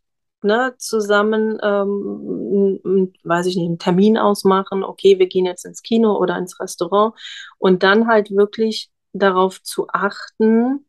ne, 0.43 0.75
zusammen, 0.78 1.59
ähm, 1.62 3.12
weiß 3.25 3.47
ich 3.47 3.57
nicht, 3.57 3.66
einen 3.66 3.78
Termin 3.78 4.19
ausmachen, 4.19 4.85
okay, 4.85 5.19
wir 5.19 5.26
gehen 5.26 5.47
jetzt 5.47 5.64
ins 5.64 5.83
Kino 5.83 6.16
oder 6.16 6.37
ins 6.38 6.61
Restaurant 6.61 7.14
und 7.59 7.83
dann 7.83 8.07
halt 8.07 8.31
wirklich 8.31 8.90
darauf 9.12 9.62
zu 9.62 9.88
achten, 9.88 10.87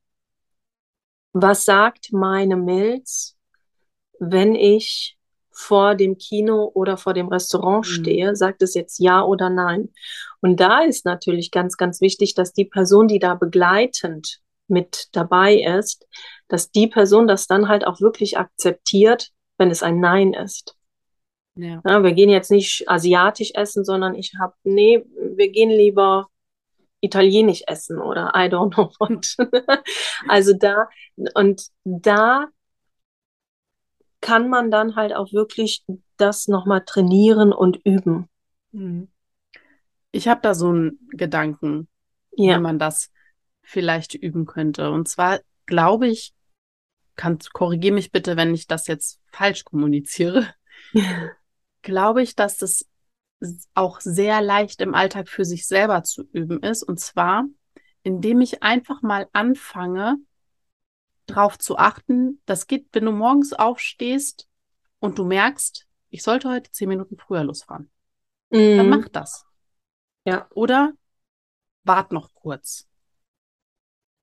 was 1.33 1.65
sagt 1.65 2.11
meine 2.11 2.55
Milz, 2.55 3.37
wenn 4.19 4.55
ich 4.55 5.17
vor 5.55 5.95
dem 5.95 6.17
Kino 6.17 6.69
oder 6.73 6.97
vor 6.97 7.13
dem 7.13 7.29
Restaurant 7.29 7.85
mhm. 7.85 7.91
stehe, 7.91 8.35
sagt 8.35 8.61
es 8.61 8.73
jetzt 8.73 8.99
ja 8.99 9.23
oder 9.23 9.49
nein. 9.49 9.89
Und 10.41 10.59
da 10.59 10.81
ist 10.81 11.05
natürlich 11.05 11.51
ganz, 11.51 11.77
ganz 11.77 12.01
wichtig, 12.01 12.35
dass 12.35 12.53
die 12.53 12.65
Person, 12.65 13.07
die 13.07 13.19
da 13.19 13.35
begleitend 13.35 14.41
mit 14.67 15.07
dabei 15.13 15.55
ist, 15.55 16.07
dass 16.47 16.71
die 16.71 16.87
Person 16.87 17.27
das 17.27 17.47
dann 17.47 17.67
halt 17.67 17.87
auch 17.87 18.01
wirklich 18.01 18.37
akzeptiert, 18.37 19.31
wenn 19.57 19.71
es 19.71 19.83
ein 19.83 19.99
Nein 19.99 20.33
ist. 20.33 20.75
Ja. 21.55 21.81
ja 21.85 22.03
wir 22.03 22.13
gehen 22.13 22.29
jetzt 22.29 22.51
nicht 22.51 22.89
asiatisch 22.89 23.51
essen, 23.53 23.85
sondern 23.85 24.15
ich 24.15 24.33
habe, 24.39 24.53
nee, 24.63 25.05
wir 25.35 25.49
gehen 25.49 25.69
lieber 25.69 26.27
italienisch 27.01 27.63
essen 27.67 27.99
oder 27.99 28.33
I 28.35 28.49
don't 28.49 28.73
know 28.73 28.91
what. 28.99 29.35
also 30.27 30.53
da, 30.53 30.89
und 31.33 31.67
da 31.83 32.47
kann 34.25 34.49
man 34.49 34.71
dann 34.71 34.95
halt 34.95 35.13
auch 35.13 35.33
wirklich 35.33 35.85
das 36.17 36.47
nochmal 36.47 36.83
trainieren 36.83 37.53
und 37.53 37.77
üben. 37.85 38.27
Mhm. 38.71 39.07
Ich 40.11 40.27
habe 40.27 40.41
da 40.41 40.55
so 40.55 40.69
einen 40.69 41.07
Gedanken, 41.11 41.87
ja. 42.31 42.55
wie 42.57 42.61
man 42.61 42.79
das 42.79 43.11
vielleicht 43.61 44.15
üben 44.15 44.47
könnte. 44.47 44.89
Und 44.89 45.07
zwar 45.07 45.41
glaube 45.67 46.07
ich, 46.07 46.33
kannst, 47.15 47.53
korrigiere 47.53 47.93
mich 47.93 48.11
bitte, 48.11 48.35
wenn 48.35 48.55
ich 48.55 48.65
das 48.65 48.87
jetzt 48.87 49.21
falsch 49.31 49.63
kommuniziere, 49.63 50.47
glaube 51.83 52.23
ich, 52.23 52.35
dass 52.35 52.57
das 52.57 52.89
auch 53.75 53.99
sehr 53.99 54.41
leicht 54.41 54.81
im 54.81 54.95
Alltag 54.95 55.29
für 55.29 55.45
sich 55.45 55.67
selber 55.67 56.01
zu 56.01 56.23
üben 56.31 56.63
ist. 56.63 56.81
Und 56.81 56.99
zwar, 56.99 57.45
indem 58.01 58.41
ich 58.41 58.63
einfach 58.63 59.03
mal 59.03 59.27
anfange, 59.33 60.17
darauf 61.25 61.57
zu 61.57 61.77
achten, 61.77 62.41
das 62.45 62.67
geht, 62.67 62.87
wenn 62.93 63.05
du 63.05 63.11
morgens 63.11 63.53
aufstehst 63.53 64.47
und 64.99 65.17
du 65.17 65.25
merkst, 65.25 65.87
ich 66.09 66.23
sollte 66.23 66.49
heute 66.49 66.71
zehn 66.71 66.89
Minuten 66.89 67.17
früher 67.17 67.43
losfahren. 67.43 67.89
Mhm. 68.49 68.77
Dann 68.77 68.89
mach 68.89 69.09
das. 69.09 69.45
Ja. 70.25 70.47
Oder 70.53 70.93
wart 71.83 72.11
noch 72.11 72.33
kurz. 72.33 72.87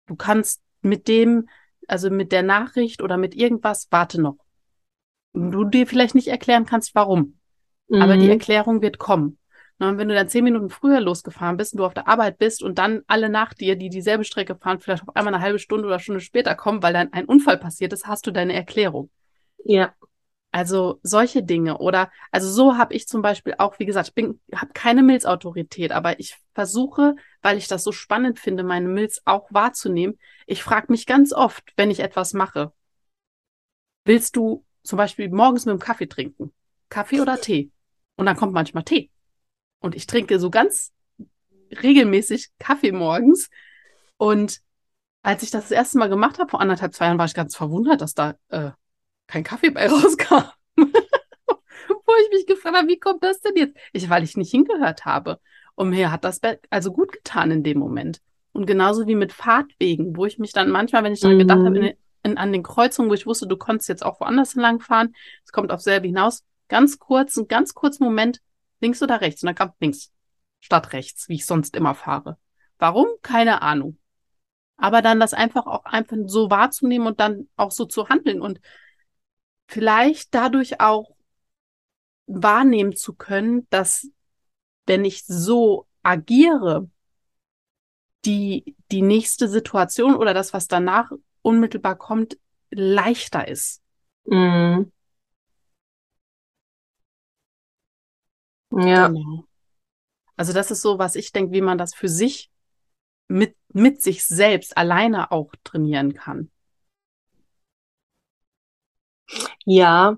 Du 0.07 0.17
kannst 0.17 0.63
mit 0.81 1.09
dem, 1.09 1.49
also 1.87 2.11
mit 2.11 2.33
der 2.33 2.43
Nachricht 2.43 3.03
oder 3.03 3.17
mit 3.17 3.35
irgendwas, 3.35 3.89
warte 3.91 4.21
noch. 4.21 4.39
Du 5.33 5.65
dir 5.65 5.87
vielleicht 5.87 6.15
nicht 6.15 6.29
erklären 6.29 6.67
kannst, 6.67 6.95
warum. 6.95 7.39
Mhm. 7.89 8.03
Aber 8.03 8.17
die 8.17 8.25
mhm. 8.25 8.33
Erklärung 8.33 8.83
wird 8.83 8.99
kommen. 8.99 9.39
Und 9.79 9.99
wenn 9.99 10.09
du 10.09 10.15
dann 10.15 10.29
zehn 10.29 10.45
Minuten 10.45 10.71
früher 10.71 11.01
losgefahren 11.01 11.57
bist 11.57 11.73
und 11.73 11.79
du 11.79 11.85
auf 11.85 11.95
der 11.95 12.07
Arbeit 12.07 12.39
bist 12.39 12.63
und 12.63 12.79
dann 12.79 13.03
alle 13.07 13.29
nach 13.29 13.53
dir, 13.53 13.77
die 13.77 13.89
dieselbe 13.89 14.25
Strecke 14.25 14.55
fahren, 14.55 14.79
vielleicht 14.79 15.03
auf 15.09 15.17
einmal 15.17 15.35
eine 15.35 15.43
halbe 15.43 15.59
Stunde 15.59 15.87
oder 15.87 15.99
Stunde 15.99 16.21
später 16.21 16.55
kommen, 16.55 16.83
weil 16.83 16.93
dann 16.93 17.13
ein 17.13 17.25
Unfall 17.25 17.59
passiert 17.59 17.93
ist, 17.93 18.07
hast 18.07 18.27
du 18.27 18.31
deine 18.31 18.55
Erklärung. 18.55 19.11
Ja. 19.65 19.93
Also 20.55 21.01
solche 21.03 21.43
Dinge 21.43 21.79
oder 21.79 22.11
also 22.31 22.51
so 22.51 22.77
habe 22.77 22.93
ich 22.93 23.09
zum 23.09 23.23
Beispiel 23.23 23.55
auch, 23.57 23.79
wie 23.79 23.87
gesagt, 23.87 24.09
ich 24.09 24.15
bin 24.15 24.39
habe 24.55 24.73
keine 24.75 25.03
Milzautorität, 25.03 25.93
aber 25.93 26.21
ich 26.21 26.37
versuche, 26.53 27.17
weil 27.41 27.57
ich 27.57 27.69
das 27.69 27.83
so 27.83 27.91
spannend 27.91 28.39
finde, 28.39 28.63
meine 28.63 28.87
Milz 28.87 29.23
auch 29.25 29.49
wahrzunehmen. 29.51 30.19
Ich 30.47 30.63
frage 30.63 30.93
mich 30.93 31.07
ganz 31.07 31.33
oft, 31.33 31.73
wenn 31.77 31.91
ich 31.91 32.01
etwas 32.01 32.35
mache, 32.35 32.71
willst 34.05 34.37
du 34.37 34.65
zum 34.83 34.99
Beispiel 34.99 35.31
morgens 35.31 35.65
mit 35.65 35.73
dem 35.73 35.79
Kaffee 35.79 36.07
trinken, 36.07 36.53
Kaffee 36.91 37.23
oder 37.23 37.41
Tee? 37.41 37.71
Und 38.17 38.27
dann 38.27 38.37
kommt 38.37 38.53
manchmal 38.53 38.85
Tee. 38.85 39.11
Und 39.83 39.95
ich 39.95 40.07
trinke 40.07 40.39
so 40.39 40.51
ganz 40.51 40.93
regelmäßig 41.83 42.51
Kaffee 42.59 42.93
morgens. 42.93 43.51
Und 44.17 44.61
als 45.23 45.43
ich 45.43 45.51
das 45.51 45.65
das 45.65 45.71
erste 45.71 45.99
Mal 45.99 46.09
gemacht 46.09 46.39
habe, 46.39 46.51
vor 46.51 46.61
anderthalb, 46.61 46.95
zwei 46.95 47.07
Jahren, 47.07 47.19
war 47.19 47.27
ich 47.27 47.35
ganz 47.35 47.57
verwundert, 47.57 48.01
dass 48.01 48.15
da 48.15 48.35
äh, 48.49 48.71
kein 49.27 49.45
Kaffee 49.45 49.71
bei 49.71 49.87
rauskam. 49.91 50.45
Wo 50.77 52.13
ich 52.25 52.31
mich 52.33 52.47
gefragt 52.47 52.77
habe, 52.77 52.89
wie 52.89 52.99
kommt 52.99 53.23
das 53.23 53.41
denn 53.41 53.57
jetzt? 53.57 53.77
Ich, 53.93 54.09
weil 54.09 54.23
ich 54.23 54.37
nicht 54.37 54.51
hingehört 54.51 55.05
habe. 55.05 55.41
Und 55.75 55.91
mir 55.91 56.13
hat 56.13 56.25
das 56.25 56.41
also 56.71 56.93
gut 56.93 57.13
getan 57.13 57.51
in 57.51 57.63
dem 57.63 57.79
Moment. 57.79 58.21
Und 58.53 58.67
genauso 58.67 59.07
wie 59.07 59.15
mit 59.15 59.33
Fahrtwegen, 59.33 60.17
wo 60.17 60.27
ich 60.27 60.39
mich 60.39 60.53
dann 60.53 60.71
manchmal, 60.71 61.05
wenn 61.05 61.15
ich 61.15 61.21
daran 61.21 61.39
gedacht 61.39 61.61
habe, 61.61 61.71
Mhm. 61.71 61.85
in, 61.87 61.95
in, 62.23 62.39
an 62.39 62.53
den 62.53 62.63
Kreuzungen, 62.63 63.11
wo 63.11 63.15
ich 63.15 63.27
wusste, 63.27 63.47
du 63.47 63.57
konntest 63.57 63.89
jetzt 63.89 64.05
auch 64.05 64.21
woanders 64.21 64.55
entlang 64.55 64.81
fahren, 64.81 65.15
es 65.45 65.53
kommt 65.53 65.73
auf 65.73 65.81
selbe 65.81 66.07
hinaus, 66.07 66.45
ganz 66.69 66.99
kurz, 66.99 67.39
einen 67.39 67.49
ganz 67.49 67.75
kurzen 67.75 68.05
Moment, 68.05 68.41
links 68.83 69.03
oder 69.03 69.21
rechts. 69.21 69.43
Und 69.43 69.47
dann 69.47 69.55
kam 69.55 69.73
links 69.81 70.13
statt 70.61 70.93
rechts, 70.93 71.29
wie 71.29 71.35
ich 71.37 71.47
sonst 71.47 71.77
immer 71.77 71.95
fahre. 71.95 72.39
Warum? 72.79 73.07
Keine 73.23 73.63
Ahnung. 73.63 73.99
Aber 74.77 75.03
dann 75.03 75.21
das 75.21 75.35
einfach 75.35 75.67
auch 75.67 75.85
einfach 75.85 76.17
so 76.27 76.51
wahrzunehmen 76.51 77.07
und 77.07 77.21
dann 77.21 77.49
auch 77.57 77.71
so 77.71 77.85
zu 77.85 78.09
handeln 78.09 78.41
und 78.41 78.61
vielleicht 79.69 80.35
dadurch 80.35 80.81
auch 80.81 81.15
wahrnehmen 82.27 82.95
zu 82.95 83.15
können, 83.15 83.67
dass 83.71 84.09
wenn 84.87 85.05
ich 85.05 85.25
so 85.25 85.87
agiere, 86.03 86.89
die, 88.25 88.77
die 88.91 89.03
nächste 89.03 89.49
Situation 89.49 90.15
oder 90.15 90.35
das, 90.35 90.53
was 90.53 90.69
danach 90.69 91.11
unmittelbar 91.43 91.97
kommt, 91.97 92.39
leichter 92.71 93.49
ist. 93.49 93.83
Mhm. 94.25 94.93
Ja, 98.77 99.09
Genau. 99.09 99.45
Also 100.37 100.53
das 100.53 100.71
ist 100.71 100.83
so, 100.83 100.99
was 100.99 101.17
ich 101.17 101.33
denke, 101.33 101.53
wie 101.53 101.61
man 101.63 101.79
das 101.79 101.95
für 101.95 102.09
sich 102.09 102.51
mit, 103.29 103.57
mit 103.73 104.03
sich 104.03 104.27
selbst 104.27 104.77
alleine 104.77 105.33
auch 105.33 105.53
trainieren 105.65 106.15
kann. 106.15 106.51
ja. 109.67 110.17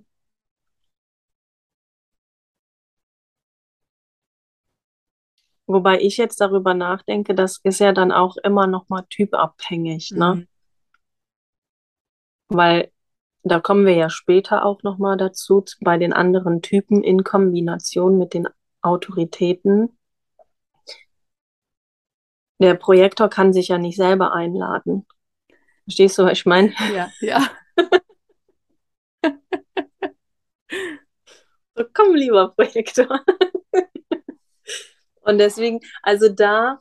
Wobei 5.67 6.01
ich 6.01 6.17
jetzt 6.17 6.41
darüber 6.41 6.73
nachdenke, 6.73 7.35
das 7.35 7.61
ist 7.65 7.79
ja 7.79 7.93
dann 7.93 8.13
auch 8.13 8.39
immer 8.39 8.67
noch 8.67 8.89
mal 8.89 9.03
typabhängig, 9.11 10.11
ne? 10.13 10.37
Mhm. 10.37 10.49
Weil 12.49 12.91
da 13.45 13.61
kommen 13.61 13.87
wir 13.87 13.95
ja 13.95 14.11
später 14.11 14.65
auch 14.65 14.83
noch 14.83 14.99
mal 14.99 15.17
dazu, 15.17 15.65
bei 15.81 15.99
den 15.99 16.13
anderen 16.13 16.63
Typen 16.63 17.03
in 17.03 17.25
Kombination 17.25 18.19
mit 18.19 18.35
den 18.35 18.49
Autoritäten. 18.81 19.99
Der 22.59 22.75
Projektor 22.75 23.29
kann 23.29 23.53
sich 23.53 23.69
ja 23.69 23.79
nicht 23.79 23.97
selber 23.97 24.33
einladen. 24.33 25.07
Verstehst 25.85 26.19
du, 26.19 26.25
was 26.25 26.33
ich 26.33 26.47
meine? 26.47 26.73
Ja, 26.95 27.11
ja. 27.21 27.51
So, 31.77 31.85
komm, 31.93 32.15
lieber 32.15 32.55
Projektor. 32.55 33.21
Und 35.23 35.39
deswegen, 35.39 35.81
also 36.03 36.29
da, 36.29 36.81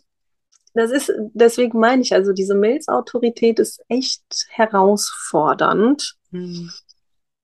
das 0.74 0.92
ist, 0.92 1.12
deswegen 1.34 1.80
meine 1.80 2.02
ich, 2.02 2.14
also 2.14 2.34
diese 2.34 2.56
Milzautorität 2.56 3.60
ist 3.60 3.84
echt 3.90 4.24
herausfordernd. 4.50 6.16
Mhm. 6.32 6.70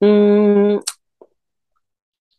Mm, 0.01 0.79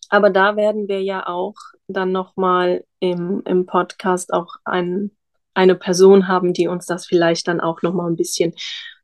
Aber 0.08 0.30
da 0.30 0.56
werden 0.56 0.88
wir 0.88 1.02
ja 1.02 1.26
auch 1.26 1.54
dann 1.88 2.12
nochmal 2.12 2.84
im, 2.98 3.42
im 3.44 3.66
Podcast 3.66 4.32
auch 4.32 4.56
ein, 4.64 5.10
eine 5.54 5.74
Person 5.74 6.28
haben, 6.28 6.52
die 6.52 6.68
uns 6.68 6.86
das 6.86 7.06
vielleicht 7.06 7.48
dann 7.48 7.60
auch 7.60 7.82
nochmal 7.82 8.10
ein 8.10 8.16
bisschen, 8.16 8.54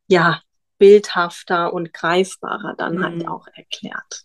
ja, 0.08 0.40
bildhafter 0.78 1.72
und 1.72 1.92
greifbarer 1.92 2.74
dann 2.76 3.02
halt 3.02 3.22
Mhm. 3.22 3.28
auch 3.28 3.46
erklärt. 3.54 4.24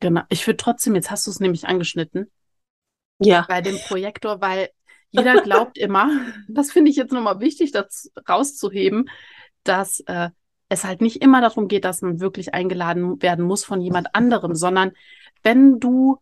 Genau. 0.00 0.22
Ich 0.28 0.46
würde 0.46 0.56
trotzdem, 0.58 0.94
jetzt 0.94 1.10
hast 1.10 1.26
du 1.26 1.30
es 1.30 1.40
nämlich 1.40 1.66
angeschnitten, 1.66 2.30
Ja, 3.18 3.46
bei 3.48 3.60
dem 3.60 3.78
Projektor, 3.78 4.40
weil 4.40 4.70
jeder 5.10 5.42
glaubt 5.42 5.78
immer, 5.78 6.10
das 6.48 6.72
finde 6.72 6.90
ich 6.90 6.96
jetzt 6.96 7.12
nochmal 7.12 7.40
wichtig, 7.40 7.72
das 7.72 8.10
rauszuheben, 8.28 9.08
dass 9.64 10.00
äh, 10.00 10.30
es 10.68 10.84
halt 10.84 11.00
nicht 11.00 11.22
immer 11.22 11.40
darum 11.40 11.68
geht, 11.68 11.84
dass 11.84 12.02
man 12.02 12.20
wirklich 12.20 12.54
eingeladen 12.54 13.22
werden 13.22 13.44
muss 13.44 13.64
von 13.64 13.80
jemand 13.80 14.14
anderem, 14.14 14.54
sondern 14.54 14.92
wenn 15.42 15.78
du 15.78 16.18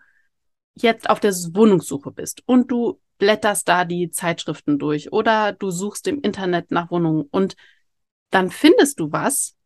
jetzt 0.74 1.08
auf 1.08 1.20
der 1.20 1.32
Wohnungssuche 1.32 2.10
bist 2.10 2.42
und 2.46 2.70
du 2.70 3.00
blätterst 3.18 3.68
da 3.68 3.84
die 3.84 4.10
Zeitschriften 4.10 4.78
durch 4.78 5.12
oder 5.12 5.52
du 5.52 5.70
suchst 5.70 6.06
im 6.08 6.20
Internet 6.20 6.70
nach 6.70 6.90
Wohnungen 6.90 7.22
und 7.30 7.56
dann 8.30 8.50
findest 8.50 9.00
du 9.00 9.12
was 9.12 9.56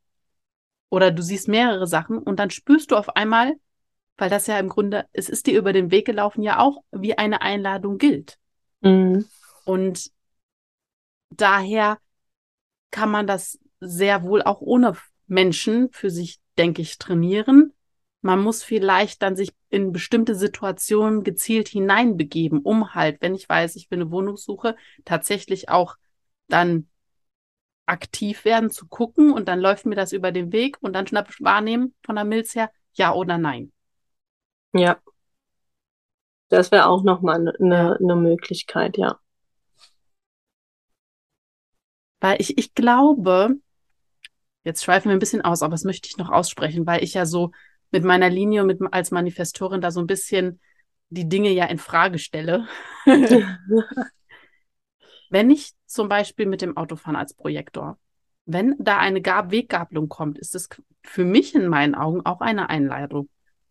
oder 0.90 1.11
du 1.11 1.23
siehst 1.23 1.49
mehrere 1.49 1.87
Sachen 1.87 2.19
und 2.19 2.38
dann 2.38 2.51
spürst 2.51 2.90
du 2.90 2.97
auf 2.97 3.16
einmal, 3.16 3.55
weil 4.16 4.31
das 4.31 4.47
ja 4.47 4.59
im 4.59 4.69
Grunde, 4.69 5.07
es 5.12 5.29
ist 5.29 5.47
dir 5.47 5.59
über 5.59 5.73
den 5.73 5.90
Weg 5.90 6.07
gelaufen, 6.07 6.42
ja 6.42 6.59
auch 6.59 6.83
wie 6.92 7.16
eine 7.16 7.40
Einladung 7.40 7.99
gilt. 7.99 8.38
Mm, 8.83 9.25
Und 9.64 10.11
daher 11.31 11.99
kann 12.91 13.11
man 13.11 13.27
das 13.27 13.59
sehr 13.81 14.23
wohl 14.23 14.43
auch 14.43 14.61
ohne 14.61 14.97
Menschen 15.27 15.91
für 15.93 16.11
sich, 16.11 16.41
denke 16.57 16.83
ich, 16.83 16.99
trainieren. 16.99 17.75
Man 18.23 18.41
muss 18.41 18.62
vielleicht 18.62 19.23
dann 19.23 19.37
sich 19.37 19.53
in 19.71 19.93
bestimmte 19.93 20.35
Situationen 20.35 21.23
gezielt 21.23 21.69
hineinbegeben, 21.69 22.61
um 22.61 22.95
halt, 22.95 23.21
wenn 23.21 23.35
ich 23.35 23.49
weiß, 23.49 23.77
ich 23.77 23.88
bin 23.88 24.01
eine 24.01 24.11
Wohnungssuche, 24.11 24.77
tatsächlich 25.05 25.69
auch 25.69 25.97
dann 26.49 26.88
aktiv 27.87 28.45
werden, 28.45 28.71
zu 28.71 28.87
gucken 28.87 29.33
und 29.33 29.49
dann 29.49 29.61
läuft 29.61 29.87
mir 29.87 29.95
das 29.95 30.12
über 30.12 30.33
den 30.33 30.53
Weg 30.53 30.77
und 30.81 30.93
dann 30.95 31.07
schnapp 31.07 31.33
wahrnehmen 31.41 31.95
von 32.05 32.17
der 32.17 32.25
Milz 32.25 32.55
her, 32.55 32.71
ja 32.93 33.14
oder 33.14 33.38
nein. 33.38 33.73
ja. 34.73 35.01
Das 36.51 36.71
wäre 36.73 36.87
auch 36.89 37.05
nochmal 37.05 37.37
eine 37.37 37.53
Ja. 37.59 37.91
ne, 37.95 37.97
ne 38.01 38.17
Möglichkeit, 38.17 38.99
ja. 38.99 39.19
Weil 42.21 42.41
ich, 42.41 42.57
ich 42.59 42.75
glaube, 42.75 43.57
jetzt 44.65 44.85
schweifen 44.85 45.09
wir 45.09 45.17
ein 45.17 45.19
bisschen 45.21 45.43
aus, 45.43 45.63
aber 45.63 45.73
das 45.73 45.85
möchte 45.85 46.09
ich 46.09 46.17
noch 46.17 46.31
aussprechen, 46.31 46.87
weil 46.87 47.03
ich 47.03 47.15
ja 47.15 47.27
so 47.27 47.51
mit 47.91 48.05
meiner 48.05 48.29
Linie 48.29 48.63
und 48.63 48.67
mit, 48.67 48.81
als 48.93 49.11
Manifestorin 49.11 49.81
da 49.81 49.91
so 49.91 50.01
ein 50.01 50.07
bisschen 50.07 50.61
die 51.11 51.29
Dinge 51.29 51.51
ja 51.51 51.65
in 51.67 51.79
Frage 51.79 52.19
stelle. 52.19 52.67
Wenn 55.31 55.51
ich 55.51 55.73
zum 55.87 56.09
Beispiel 56.09 56.47
mit 56.47 56.63
dem 56.63 56.77
Autofahren 56.77 57.17
als 57.17 57.35
Projektor, 57.35 57.99
wenn 58.47 58.77
da 58.79 58.99
eine 58.99 59.21
Gab 59.21 59.51
Weggabelung 59.51 60.09
kommt, 60.09 60.39
ist 60.39 60.55
es 60.55 60.69
für 61.03 61.25
mich 61.25 61.55
in 61.55 61.69
meinen 61.69 61.95
Augen 61.95 62.25
auch 62.25 62.41
eine 62.41 62.71
Einladung 62.71 63.29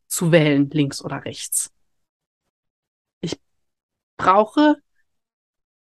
zu 0.07 0.31
wählen, 0.31 0.69
links 0.69 1.03
oder 1.03 1.25
rechts. 1.25 1.71
Brauche, 4.17 4.81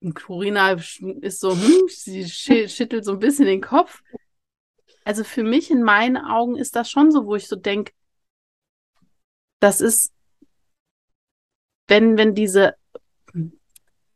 und 0.02 0.14
Corina 0.14 0.72
ist 0.72 1.40
so, 1.40 1.52
hm, 1.52 1.88
sie 1.88 2.24
schü- 2.24 2.68
schüttelt 2.68 3.04
so 3.04 3.12
ein 3.12 3.18
bisschen 3.18 3.46
den 3.46 3.60
Kopf. 3.60 4.02
Also 5.04 5.24
für 5.24 5.42
mich 5.42 5.70
in 5.70 5.82
meinen 5.82 6.16
Augen 6.16 6.56
ist 6.56 6.74
das 6.74 6.90
schon 6.90 7.10
so, 7.10 7.26
wo 7.26 7.34
ich 7.36 7.48
so 7.48 7.56
denke, 7.56 7.92
das 9.60 9.80
ist, 9.80 10.12
wenn, 11.88 12.16
wenn 12.16 12.34
diese, 12.34 12.76
wie 13.32 13.52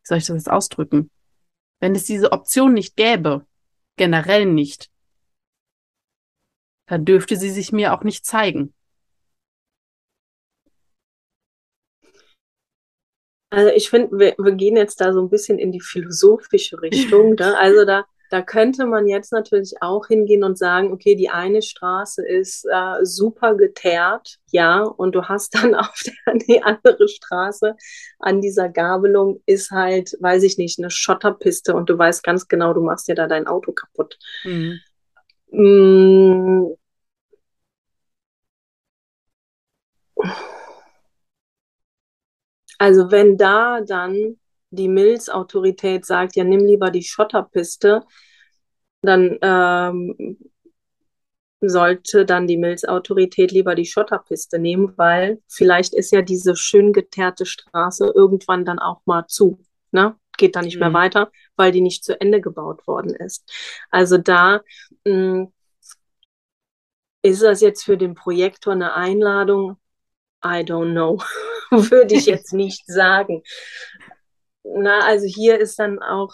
soll 0.04 0.18
ich 0.18 0.26
das 0.26 0.36
jetzt 0.36 0.50
ausdrücken? 0.50 1.10
Wenn 1.80 1.94
es 1.94 2.04
diese 2.04 2.32
Option 2.32 2.74
nicht 2.74 2.96
gäbe, 2.96 3.46
generell 3.96 4.46
nicht, 4.46 4.90
dann 6.86 7.04
dürfte 7.04 7.36
sie 7.36 7.50
sich 7.50 7.72
mir 7.72 7.92
auch 7.94 8.04
nicht 8.04 8.24
zeigen. 8.26 8.73
Also 13.54 13.70
ich 13.70 13.88
finde, 13.88 14.18
wir, 14.18 14.34
wir 14.38 14.52
gehen 14.52 14.76
jetzt 14.76 15.00
da 15.00 15.12
so 15.12 15.20
ein 15.20 15.30
bisschen 15.30 15.58
in 15.58 15.72
die 15.72 15.80
philosophische 15.80 16.80
Richtung. 16.80 17.34
Ne? 17.34 17.54
Also 17.64 17.84
da, 17.84 18.04
da 18.30 18.42
könnte 18.42 18.84
man 18.86 19.06
jetzt 19.06 19.32
natürlich 19.32 19.74
auch 19.80 20.08
hingehen 20.08 20.42
und 20.42 20.58
sagen, 20.58 20.92
okay, 20.92 21.14
die 21.14 21.28
eine 21.28 21.62
Straße 21.62 22.26
ist 22.26 22.64
äh, 22.64 23.04
super 23.04 23.54
geteert, 23.54 24.38
ja, 24.50 24.82
und 24.82 25.14
du 25.14 25.24
hast 25.24 25.54
dann 25.54 25.74
auf 25.74 26.02
der 26.04 26.34
die 26.34 26.62
andere 26.62 27.08
Straße 27.08 27.76
an 28.18 28.40
dieser 28.40 28.68
Gabelung 28.68 29.40
ist 29.46 29.70
halt, 29.70 30.16
weiß 30.20 30.42
ich 30.42 30.58
nicht, 30.58 30.78
eine 30.78 30.90
Schotterpiste 30.90 31.74
und 31.74 31.88
du 31.88 31.96
weißt 31.96 32.22
ganz 32.24 32.48
genau, 32.48 32.72
du 32.74 32.82
machst 32.82 33.08
dir 33.08 33.14
da 33.14 33.26
dein 33.26 33.46
Auto 33.46 33.72
kaputt. 33.72 34.18
Mhm. 34.44 34.80
Mm. 35.50 36.74
Also 42.78 43.10
wenn 43.10 43.36
da 43.36 43.80
dann 43.80 44.38
die 44.70 44.88
Milzautorität 44.88 46.04
sagt, 46.04 46.36
ja, 46.36 46.44
nimm 46.44 46.64
lieber 46.64 46.90
die 46.90 47.02
Schotterpiste, 47.04 48.02
dann 49.02 49.38
ähm, 49.42 50.38
sollte 51.60 52.26
dann 52.26 52.46
die 52.46 52.56
Milzautorität 52.56 53.50
lieber 53.52 53.74
die 53.74 53.86
Schotterpiste 53.86 54.58
nehmen, 54.58 54.92
weil 54.96 55.40
vielleicht 55.48 55.94
ist 55.94 56.12
ja 56.12 56.22
diese 56.22 56.56
schön 56.56 56.92
geteerte 56.92 57.46
Straße 57.46 58.12
irgendwann 58.14 58.64
dann 58.64 58.78
auch 58.78 59.00
mal 59.06 59.26
zu, 59.26 59.58
ne? 59.92 60.16
Geht 60.36 60.56
da 60.56 60.62
nicht 60.62 60.80
mehr 60.80 60.90
Mhm. 60.90 60.94
weiter, 60.94 61.30
weil 61.56 61.70
die 61.70 61.80
nicht 61.80 62.04
zu 62.04 62.20
Ende 62.20 62.40
gebaut 62.40 62.86
worden 62.88 63.14
ist. 63.14 63.48
Also 63.90 64.18
da 64.18 64.62
mh, 65.04 65.46
ist 67.22 67.42
das 67.42 67.60
jetzt 67.60 67.84
für 67.84 67.96
den 67.96 68.14
Projektor 68.14 68.72
eine 68.74 68.94
Einladung? 68.94 69.78
I 70.44 70.62
don't 70.64 70.92
know. 70.92 71.22
Würde 71.90 72.14
ich 72.14 72.26
jetzt 72.26 72.52
nicht 72.52 72.86
sagen. 72.86 73.42
Na, 74.64 75.00
also 75.00 75.26
hier 75.26 75.58
ist 75.58 75.78
dann 75.78 76.00
auch 76.00 76.32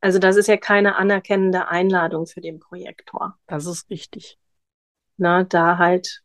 Also 0.00 0.18
das 0.18 0.36
ist 0.36 0.46
ja 0.48 0.56
keine 0.56 0.96
anerkennende 0.96 1.68
Einladung 1.68 2.26
für 2.26 2.40
den 2.40 2.60
Projektor. 2.60 3.38
Das 3.46 3.66
ist 3.66 3.90
richtig. 3.90 4.38
Na, 5.18 5.44
da 5.44 5.78
halt 5.78 6.22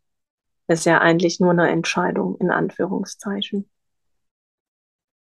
ist 0.67 0.85
ja 0.85 0.99
eigentlich 1.01 1.39
nur 1.39 1.51
eine 1.51 1.69
Entscheidung 1.69 2.37
in 2.39 2.51
Anführungszeichen. 2.51 3.69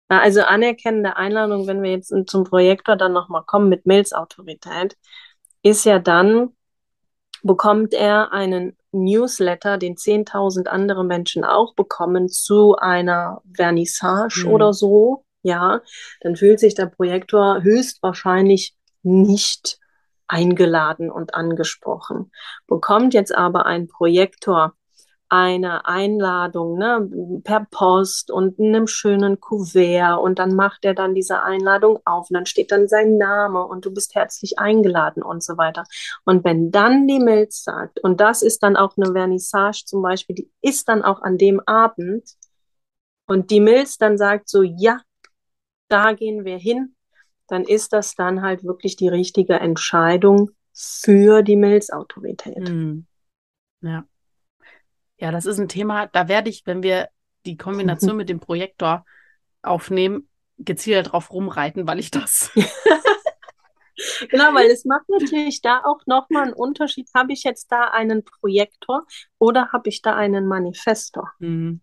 Na, 0.08 0.20
also 0.20 0.42
anerkennende 0.42 1.16
Einladung, 1.16 1.66
wenn 1.66 1.82
wir 1.82 1.90
jetzt 1.92 2.12
zum 2.26 2.44
Projektor 2.44 2.96
dann 2.96 3.12
nochmal 3.12 3.44
kommen 3.44 3.68
mit 3.68 3.86
Milzautorität, 3.86 4.96
ist 5.62 5.84
ja 5.84 5.98
dann, 5.98 6.54
bekommt 7.42 7.94
er 7.94 8.32
einen 8.32 8.76
Newsletter, 8.92 9.78
den 9.78 9.96
10.000 9.96 10.66
andere 10.66 11.04
Menschen 11.04 11.44
auch 11.44 11.74
bekommen, 11.74 12.28
zu 12.28 12.76
einer 12.76 13.42
Vernissage 13.54 14.44
mhm. 14.46 14.52
oder 14.52 14.72
so, 14.72 15.24
ja, 15.42 15.80
dann 16.20 16.36
fühlt 16.36 16.60
sich 16.60 16.74
der 16.74 16.86
Projektor 16.86 17.62
höchstwahrscheinlich 17.62 18.76
nicht 19.02 19.78
eingeladen 20.28 21.10
und 21.10 21.34
angesprochen. 21.34 22.30
Bekommt 22.66 23.12
jetzt 23.12 23.34
aber 23.34 23.66
ein 23.66 23.88
Projektor 23.88 24.74
eine 25.32 25.86
Einladung 25.86 26.76
ne, 26.76 27.40
per 27.42 27.66
Post 27.70 28.30
und 28.30 28.58
in 28.58 28.76
einem 28.76 28.86
schönen 28.86 29.40
Kuvert 29.40 30.20
und 30.20 30.38
dann 30.38 30.54
macht 30.54 30.84
er 30.84 30.92
dann 30.92 31.14
diese 31.14 31.42
Einladung 31.42 32.00
auf 32.04 32.28
und 32.28 32.34
dann 32.34 32.44
steht 32.44 32.70
dann 32.70 32.86
sein 32.86 33.16
Name 33.16 33.64
und 33.64 33.86
du 33.86 33.94
bist 33.94 34.14
herzlich 34.14 34.58
eingeladen 34.58 35.22
und 35.22 35.42
so 35.42 35.56
weiter. 35.56 35.84
Und 36.26 36.44
wenn 36.44 36.70
dann 36.70 37.06
die 37.06 37.18
Milz 37.18 37.64
sagt, 37.64 37.98
und 38.00 38.20
das 38.20 38.42
ist 38.42 38.62
dann 38.62 38.76
auch 38.76 38.98
eine 38.98 39.12
Vernissage 39.12 39.84
zum 39.86 40.02
Beispiel, 40.02 40.36
die 40.36 40.50
ist 40.60 40.86
dann 40.90 41.02
auch 41.02 41.22
an 41.22 41.38
dem 41.38 41.62
Abend 41.64 42.28
und 43.26 43.50
die 43.50 43.60
Milz 43.60 43.96
dann 43.96 44.18
sagt 44.18 44.50
so, 44.50 44.60
ja, 44.60 45.00
da 45.88 46.12
gehen 46.12 46.44
wir 46.44 46.58
hin, 46.58 46.94
dann 47.46 47.64
ist 47.64 47.94
das 47.94 48.14
dann 48.16 48.42
halt 48.42 48.64
wirklich 48.64 48.96
die 48.96 49.08
richtige 49.08 49.54
Entscheidung 49.54 50.50
für 50.74 51.40
die 51.40 51.56
Milzautorität. 51.56 52.68
Mhm. 52.68 53.06
Ja. 53.80 54.04
Ja, 55.22 55.30
das 55.30 55.46
ist 55.46 55.60
ein 55.60 55.68
Thema, 55.68 56.08
da 56.08 56.26
werde 56.26 56.50
ich, 56.50 56.66
wenn 56.66 56.82
wir 56.82 57.08
die 57.46 57.56
Kombination 57.56 58.16
mit 58.16 58.28
dem 58.28 58.40
Projektor 58.40 59.04
aufnehmen, 59.62 60.28
gezielt 60.58 61.12
drauf 61.12 61.32
rumreiten, 61.32 61.86
weil 61.86 62.00
ich 62.00 62.10
das. 62.10 62.50
genau, 64.30 64.52
weil 64.52 64.68
es 64.68 64.84
macht 64.84 65.08
natürlich 65.08 65.62
da 65.62 65.80
auch 65.84 66.00
nochmal 66.06 66.46
einen 66.46 66.52
Unterschied. 66.52 67.08
Habe 67.14 67.34
ich 67.34 67.44
jetzt 67.44 67.70
da 67.70 67.84
einen 67.84 68.24
Projektor 68.24 69.06
oder 69.38 69.70
habe 69.70 69.90
ich 69.90 70.02
da 70.02 70.16
einen 70.16 70.44
Manifestor? 70.48 71.30
Mhm. 71.38 71.80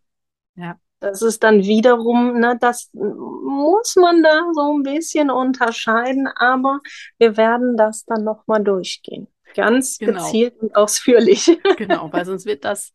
Ja. 0.55 0.77
Das 0.99 1.21
ist 1.21 1.41
dann 1.41 1.63
wiederum, 1.63 2.39
ne, 2.39 2.57
das 2.59 2.89
muss 2.91 3.95
man 3.95 4.21
da 4.21 4.47
so 4.51 4.73
ein 4.73 4.83
bisschen 4.83 5.31
unterscheiden, 5.31 6.27
aber 6.35 6.81
wir 7.17 7.37
werden 7.37 7.77
das 7.77 8.03
dann 8.03 8.25
nochmal 8.25 8.61
durchgehen. 8.65 9.29
Ganz 9.55 9.97
genau. 9.97 10.25
gezielt 10.25 10.57
und 10.59 10.75
ausführlich. 10.75 11.57
Genau, 11.77 12.11
weil 12.11 12.25
sonst 12.25 12.45
wird 12.45 12.65
das 12.65 12.91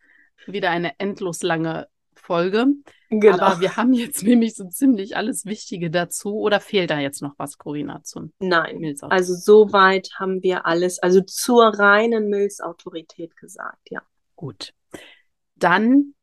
wieder 0.47 0.71
eine 0.71 0.99
endlos 0.99 1.43
lange 1.43 1.89
Folge. 2.25 2.67
Genau. 3.11 3.39
Aber 3.39 3.61
wir 3.61 3.77
haben 3.77 3.93
jetzt 3.93 4.23
nämlich 4.25 4.55
so 4.55 4.65
ziemlich 4.69 5.17
alles 5.17 5.45
Wichtige 5.45 5.91
dazu. 5.91 6.39
Oder 6.39 6.61
fehlt 6.61 6.91
da 6.91 6.99
jetzt 6.99 7.23
noch 7.23 7.35
was, 7.37 7.59
Corinna, 7.59 8.03
zum 8.03 8.33
Nein, 8.39 8.79
Milzautorität? 8.79 9.21
also 9.21 9.35
soweit 9.35 10.11
haben 10.19 10.43
wir 10.43 10.67
alles, 10.67 10.99
also 10.99 11.21
zur 11.21 11.67
reinen 11.79 12.29
Milzautorität 12.29 13.37
gesagt, 13.37 13.91
ja. 13.91 14.03
Gut. 14.37 14.73
Dann, 15.57 16.15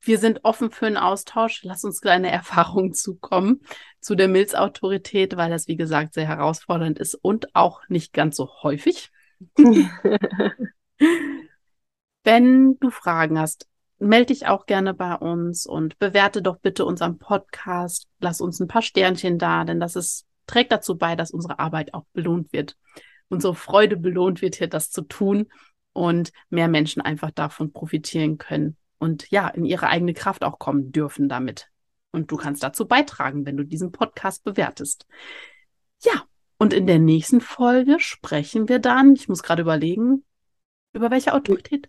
wir 0.00 0.18
sind 0.18 0.40
offen 0.44 0.70
für 0.70 0.86
einen 0.86 0.96
Austausch. 0.96 1.62
Lass 1.62 1.84
uns 1.84 2.00
kleine 2.00 2.30
Erfahrungen 2.32 2.92
zukommen 2.92 3.60
zu 4.00 4.14
der 4.14 4.28
Milzautorität, 4.28 5.36
weil 5.36 5.50
das, 5.50 5.68
wie 5.68 5.76
gesagt, 5.76 6.14
sehr 6.14 6.26
herausfordernd 6.26 6.98
ist 6.98 7.14
und 7.14 7.54
auch 7.54 7.82
nicht 7.88 8.12
ganz 8.12 8.36
so 8.36 8.48
häufig. 8.62 9.10
Wenn 12.24 12.78
du 12.78 12.90
Fragen 12.90 13.38
hast, 13.38 13.66
melde 13.98 14.26
dich 14.26 14.46
auch 14.46 14.66
gerne 14.66 14.94
bei 14.94 15.14
uns 15.14 15.66
und 15.66 15.98
bewerte 15.98 16.42
doch 16.42 16.58
bitte 16.58 16.84
unseren 16.84 17.18
Podcast. 17.18 18.06
Lass 18.20 18.40
uns 18.40 18.60
ein 18.60 18.68
paar 18.68 18.82
Sternchen 18.82 19.38
da, 19.38 19.64
denn 19.64 19.80
das 19.80 19.96
ist, 19.96 20.26
trägt 20.46 20.72
dazu 20.72 20.96
bei, 20.96 21.16
dass 21.16 21.30
unsere 21.30 21.58
Arbeit 21.58 21.94
auch 21.94 22.04
belohnt 22.12 22.52
wird. 22.52 22.76
Unsere 23.28 23.54
Freude 23.54 23.96
belohnt 23.96 24.40
wird, 24.40 24.56
hier 24.56 24.68
das 24.68 24.90
zu 24.90 25.02
tun 25.02 25.48
und 25.92 26.32
mehr 26.48 26.68
Menschen 26.68 27.02
einfach 27.02 27.30
davon 27.30 27.72
profitieren 27.72 28.38
können 28.38 28.76
und 28.98 29.30
ja, 29.30 29.48
in 29.48 29.64
ihre 29.64 29.88
eigene 29.88 30.14
Kraft 30.14 30.44
auch 30.44 30.58
kommen 30.58 30.92
dürfen 30.92 31.28
damit. 31.28 31.68
Und 32.10 32.30
du 32.30 32.36
kannst 32.36 32.62
dazu 32.62 32.86
beitragen, 32.86 33.44
wenn 33.46 33.56
du 33.56 33.64
diesen 33.64 33.92
Podcast 33.92 34.44
bewertest. 34.44 35.06
Ja, 36.02 36.24
und 36.58 36.72
in 36.72 36.86
der 36.86 36.98
nächsten 36.98 37.40
Folge 37.40 37.96
sprechen 38.00 38.68
wir 38.68 38.78
dann, 38.78 39.14
ich 39.14 39.28
muss 39.28 39.42
gerade 39.42 39.62
überlegen, 39.62 40.24
über 40.92 41.10
welche 41.10 41.34
Autorität? 41.34 41.88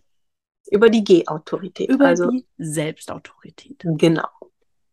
Über 0.70 0.88
die 0.88 1.04
G-Autorität. 1.04 1.90
Über 1.90 2.06
also, 2.06 2.30
die 2.30 2.46
Selbstautorität. 2.58 3.82
Genau. 3.84 4.28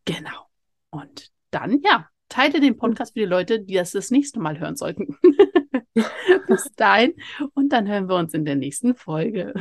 Genau. 0.06 0.48
Und 0.90 1.32
dann, 1.52 1.82
ja, 1.82 2.10
teile 2.30 2.60
den 2.60 2.78
Podcast 2.78 3.14
für 3.14 3.20
die 3.20 3.26
Leute, 3.26 3.60
die 3.60 3.76
das 3.76 3.92
das 3.92 4.12
nächste 4.12 4.40
Mal 4.40 4.60
hören 4.60 4.76
sollten. 4.76 5.18
Bis 6.48 6.72
dahin. 6.76 7.14
Und 7.54 7.74
dann 7.74 7.88
hören 7.88 8.08
wir 8.08 8.16
uns 8.16 8.34
in 8.34 8.46
der 8.46 8.56
nächsten 8.56 8.96
Folge. 8.96 9.54